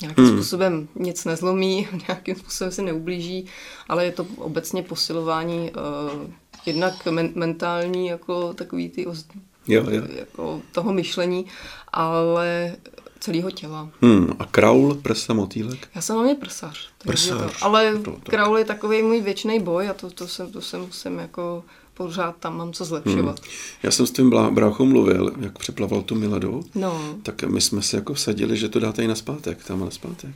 nějakým 0.00 0.24
hmm. 0.24 0.36
způsobem 0.36 0.88
nic 0.94 1.24
nezlomí, 1.24 1.88
nějakým 2.08 2.36
způsobem 2.36 2.72
se 2.72 2.82
neublíží, 2.82 3.46
ale 3.88 4.04
je 4.04 4.12
to 4.12 4.26
obecně 4.36 4.82
posilování 4.82 5.70
uh, 5.70 6.30
jednak 6.66 7.06
men- 7.06 7.32
mentální, 7.34 8.06
jako 8.06 8.54
takový 8.54 8.88
ty 8.88 9.06
oz- 9.06 9.26
jo, 9.68 9.90
jo. 9.90 10.02
Jako 10.08 10.62
toho 10.72 10.92
myšlení, 10.92 11.46
ale 11.92 12.76
celého 13.20 13.50
těla. 13.50 13.88
Hmm. 14.02 14.32
A 14.38 14.44
kraul, 14.44 14.94
prsa, 14.94 15.34
motýlek? 15.34 15.88
Já 15.94 16.00
jsem 16.00 16.16
hlavně 16.16 16.34
prsař. 16.34 16.90
Prsař. 16.98 17.58
To, 17.58 17.64
ale 17.64 17.98
to, 17.98 18.12
to. 18.12 18.30
kraul 18.30 18.58
je 18.58 18.64
takový 18.64 19.02
můj 19.02 19.20
věčný 19.20 19.60
boj 19.60 19.88
a 19.88 19.94
to, 19.94 20.10
to, 20.10 20.28
se, 20.28 20.46
to 20.46 20.60
se 20.60 20.78
musím 20.78 21.18
jako 21.18 21.64
pořád 21.96 22.36
tam 22.36 22.56
mám 22.56 22.72
co 22.72 22.84
zlepšovat. 22.84 23.40
Hmm. 23.40 23.50
Já 23.82 23.90
jsem 23.90 24.06
s 24.06 24.10
tím 24.10 24.30
bráchou 24.50 24.84
mluvil, 24.84 25.32
jak 25.40 25.58
přeplaval 25.58 26.02
tu 26.02 26.14
Miladu, 26.14 26.64
no. 26.74 27.14
tak 27.22 27.42
my 27.42 27.60
jsme 27.60 27.82
si 27.82 27.96
jako 27.96 28.14
vsadili, 28.14 28.56
že 28.56 28.68
to 28.68 28.80
dáte 28.80 29.02
i 29.02 29.08
na 29.08 29.14
zpátek, 29.14 29.64
tam 29.64 29.80
na 29.80 29.90
zpátek. 29.90 30.30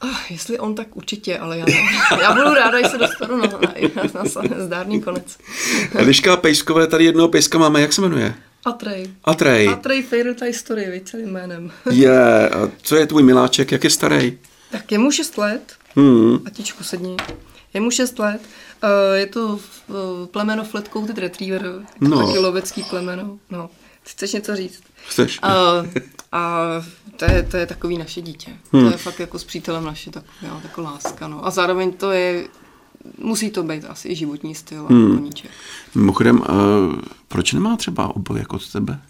Ah, 0.00 0.30
jestli 0.30 0.58
on, 0.58 0.74
tak 0.74 0.96
určitě, 0.96 1.38
ale 1.38 1.58
já 1.58 1.64
ne. 1.66 1.74
Já 2.22 2.34
budu 2.34 2.54
ráda, 2.54 2.82
že 2.82 2.88
se 2.88 2.98
dostanu 2.98 3.36
na, 3.36 3.46
na, 3.46 4.02
na, 4.14 4.22
na 4.56 4.64
zdárný 4.64 5.02
konec. 5.02 5.38
Liška 5.98 6.36
Pejskové, 6.36 6.86
tady 6.86 7.04
jednoho 7.04 7.28
pejska 7.28 7.58
máme, 7.58 7.80
jak 7.80 7.92
se 7.92 8.00
jmenuje? 8.00 8.34
Atrej. 8.64 9.10
Atrej. 9.24 9.68
Atrej 9.68 10.02
Fairytale 10.02 10.52
Story, 10.52 10.90
víc 10.90 11.10
celým 11.10 11.28
jménem. 11.28 11.70
Je, 11.90 12.48
a 12.48 12.70
co 12.82 12.96
je 12.96 13.06
tvůj 13.06 13.22
miláček, 13.22 13.72
jak 13.72 13.84
je 13.84 13.90
starý? 13.90 14.38
Tak 14.70 14.92
je 14.92 14.98
mu 14.98 15.10
6 15.10 15.38
let. 15.38 15.74
Hmm. 15.96 16.38
Atičku 16.46 16.84
sedni. 16.84 17.16
Je 17.76 17.80
mu 17.80 17.90
6 17.90 18.18
let. 18.18 18.40
Uh, 18.82 18.90
je 19.14 19.26
to 19.26 19.46
uh, 19.48 19.58
plemeno 20.26 20.64
Flatcoated 20.64 21.18
Retriever, 21.18 21.86
no. 22.00 22.26
taky 22.26 22.38
lovecký 22.38 22.82
plemeno. 22.82 23.38
No. 23.50 23.70
Chceš 24.02 24.32
něco 24.32 24.56
říct? 24.56 24.82
Chceš. 25.08 25.40
Uh, 25.44 25.86
a 26.32 26.62
to 27.16 27.24
je, 27.24 27.42
to 27.42 27.56
je 27.56 27.66
takový 27.66 27.98
naše 27.98 28.20
dítě. 28.20 28.50
Hmm. 28.72 28.84
To 28.84 28.90
je 28.90 28.96
fakt 28.96 29.20
jako 29.20 29.38
s 29.38 29.44
přítelem 29.44 29.84
naše 29.84 30.10
taková 30.10 30.60
jako 30.62 30.82
láska. 30.82 31.28
No. 31.28 31.46
A 31.46 31.50
zároveň 31.50 31.92
to 31.92 32.12
je, 32.12 32.48
musí 33.18 33.50
to 33.50 33.62
být 33.62 33.84
asi 33.84 34.08
i 34.08 34.14
životní 34.14 34.54
styl 34.54 34.86
hmm. 34.86 35.16
koníček. 35.16 35.50
Mimochodem, 35.94 36.40
uh, 36.40 36.44
proč 37.28 37.52
nemá 37.52 37.76
třeba 37.76 38.16
oboj 38.16 38.38
jako 38.38 38.56
od 38.56 38.72
tebe? 38.72 39.00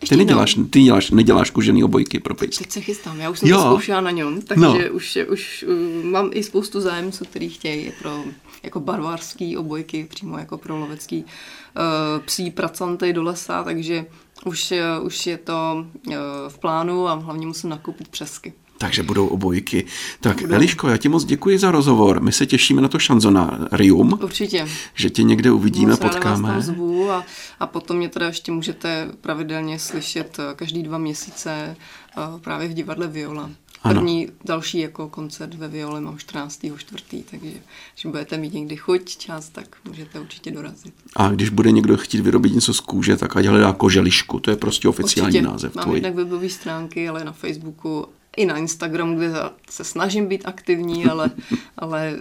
Ještě 0.00 0.14
ty 0.14 0.16
neděláš, 0.16 0.58
ty 0.70 0.82
děláš, 0.82 1.10
neděláš 1.10 1.50
kožený 1.50 1.84
obojky 1.84 2.20
pro 2.20 2.34
pejsky. 2.34 2.64
Teď 2.64 2.72
se 2.72 2.80
chystám, 2.80 3.20
já 3.20 3.30
už 3.30 3.38
jsem 3.38 3.48
jo. 3.48 3.56
to 3.56 3.62
zkoušela 3.62 4.00
na 4.00 4.10
něm, 4.10 4.42
takže 4.42 4.64
no. 4.64 4.78
už, 4.92 5.18
už 5.28 5.64
uh, 5.68 6.04
mám 6.04 6.30
i 6.32 6.42
spoustu 6.42 6.80
zájemců, 6.80 7.24
který 7.24 7.48
chtějí 7.48 7.92
pro 8.02 8.24
jako 8.62 8.80
barvarský 8.80 9.56
obojky, 9.56 10.06
přímo 10.10 10.38
jako 10.38 10.58
pro 10.58 10.78
lovecký 10.78 11.24
uh, 11.24 12.24
psí 12.24 12.50
pracanty 12.50 13.12
do 13.12 13.22
lesa, 13.22 13.64
takže 13.64 14.06
už, 14.44 14.72
uh, 14.98 15.06
už 15.06 15.26
je 15.26 15.38
to 15.38 15.86
uh, 16.06 16.14
v 16.48 16.58
plánu 16.58 17.08
a 17.08 17.14
hlavně 17.14 17.46
musím 17.46 17.70
nakoupit 17.70 18.08
přesky. 18.08 18.52
Takže 18.78 19.02
budou 19.02 19.26
obojky. 19.26 19.86
Tak 20.20 20.40
budou. 20.40 20.54
Eliško, 20.54 20.88
já 20.88 20.96
ti 20.96 21.08
moc 21.08 21.24
děkuji 21.24 21.58
za 21.58 21.70
rozhovor. 21.70 22.22
My 22.22 22.32
se 22.32 22.46
těšíme 22.46 22.82
na 22.82 22.88
to 22.88 22.98
šanzonárium. 22.98 24.18
Určitě. 24.22 24.68
Že 24.94 25.10
tě 25.10 25.22
někde 25.22 25.50
uvidíme, 25.50 25.90
moc 25.90 26.00
potkáme. 26.00 26.48
Vás 26.48 26.66
tam 26.66 26.74
zvu 26.74 27.10
a, 27.10 27.24
a 27.60 27.66
potom 27.66 27.96
mě 27.96 28.08
teda 28.08 28.26
ještě 28.26 28.52
můžete 28.52 29.08
pravidelně 29.20 29.78
slyšet 29.78 30.38
eh, 30.38 30.54
každý 30.54 30.82
dva 30.82 30.98
měsíce 30.98 31.76
eh, 32.16 32.20
právě 32.40 32.68
v 32.68 32.72
divadle 32.74 33.06
Viola. 33.06 33.50
První, 33.82 34.26
ano. 34.26 34.36
další 34.44 34.78
jako 34.78 35.08
koncert 35.08 35.54
ve 35.54 35.68
Viole 35.68 36.00
mám 36.00 36.18
14. 36.18 36.60
čtvrtý, 36.76 37.22
takže 37.22 37.50
když 37.94 38.06
budete 38.06 38.38
mít 38.38 38.52
někdy 38.54 38.76
chuť, 38.76 39.16
čas, 39.16 39.48
tak 39.48 39.76
můžete 39.88 40.20
určitě 40.20 40.50
dorazit. 40.50 40.94
A 41.16 41.28
když 41.28 41.48
bude 41.48 41.72
někdo 41.72 41.96
chtít 41.96 42.20
vyrobit 42.20 42.54
něco 42.54 42.74
z 42.74 42.80
kůže, 42.80 43.16
tak 43.16 43.36
ať 43.36 43.46
hledá 43.46 43.72
koželišku, 43.72 44.40
to 44.40 44.50
je 44.50 44.56
prostě 44.56 44.88
oficiální 44.88 45.38
určitě. 45.38 45.48
název 45.52 45.74
Mám 45.74 45.82
tvoj. 45.82 45.96
jednak 45.96 46.14
webové 46.14 46.48
stránky, 46.48 47.08
ale 47.08 47.24
na 47.24 47.32
Facebooku 47.32 48.06
i 48.36 48.46
na 48.46 48.56
Instagramu, 48.56 49.16
kde 49.16 49.32
se 49.70 49.84
snažím 49.84 50.26
být 50.26 50.42
aktivní, 50.44 51.06
ale, 51.06 51.30
ale 51.76 52.16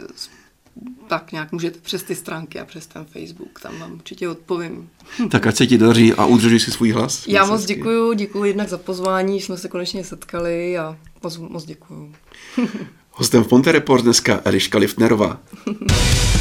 tak 1.08 1.32
nějak 1.32 1.52
můžete 1.52 1.80
přes 1.80 2.04
ty 2.04 2.16
stránky 2.16 2.60
a 2.60 2.66
přes 2.66 2.88
ten 2.88 3.06
Facebook, 3.06 3.60
tam 3.60 3.80
vám 3.80 3.94
určitě 3.94 4.30
odpovím. 4.30 4.90
Tak 5.30 5.48
ať 5.48 5.56
se 5.56 5.68
ti 5.68 5.78
daří 5.78 6.14
a 6.14 6.26
udržuj 6.26 6.60
si 6.60 6.72
svůj 6.72 6.92
hlas. 6.92 7.28
Já 7.28 7.46
moc 7.46 7.66
děkuju, 7.66 8.14
děkuji 8.14 8.44
jednak 8.44 8.70
za 8.70 8.78
pozvání, 8.78 9.42
jsme 9.42 9.58
se 9.58 9.68
konečně 9.68 10.04
setkali 10.04 10.78
a 10.78 10.98
moc, 11.24 11.38
moc 11.38 11.66
děkuju. 11.66 12.14
Hostem 13.12 13.44
v 13.44 13.48
Ponte 13.48 13.72
Report 13.72 14.04
dneska 14.04 14.42
Eliška 14.46 14.78
Liftnerová. 14.78 15.40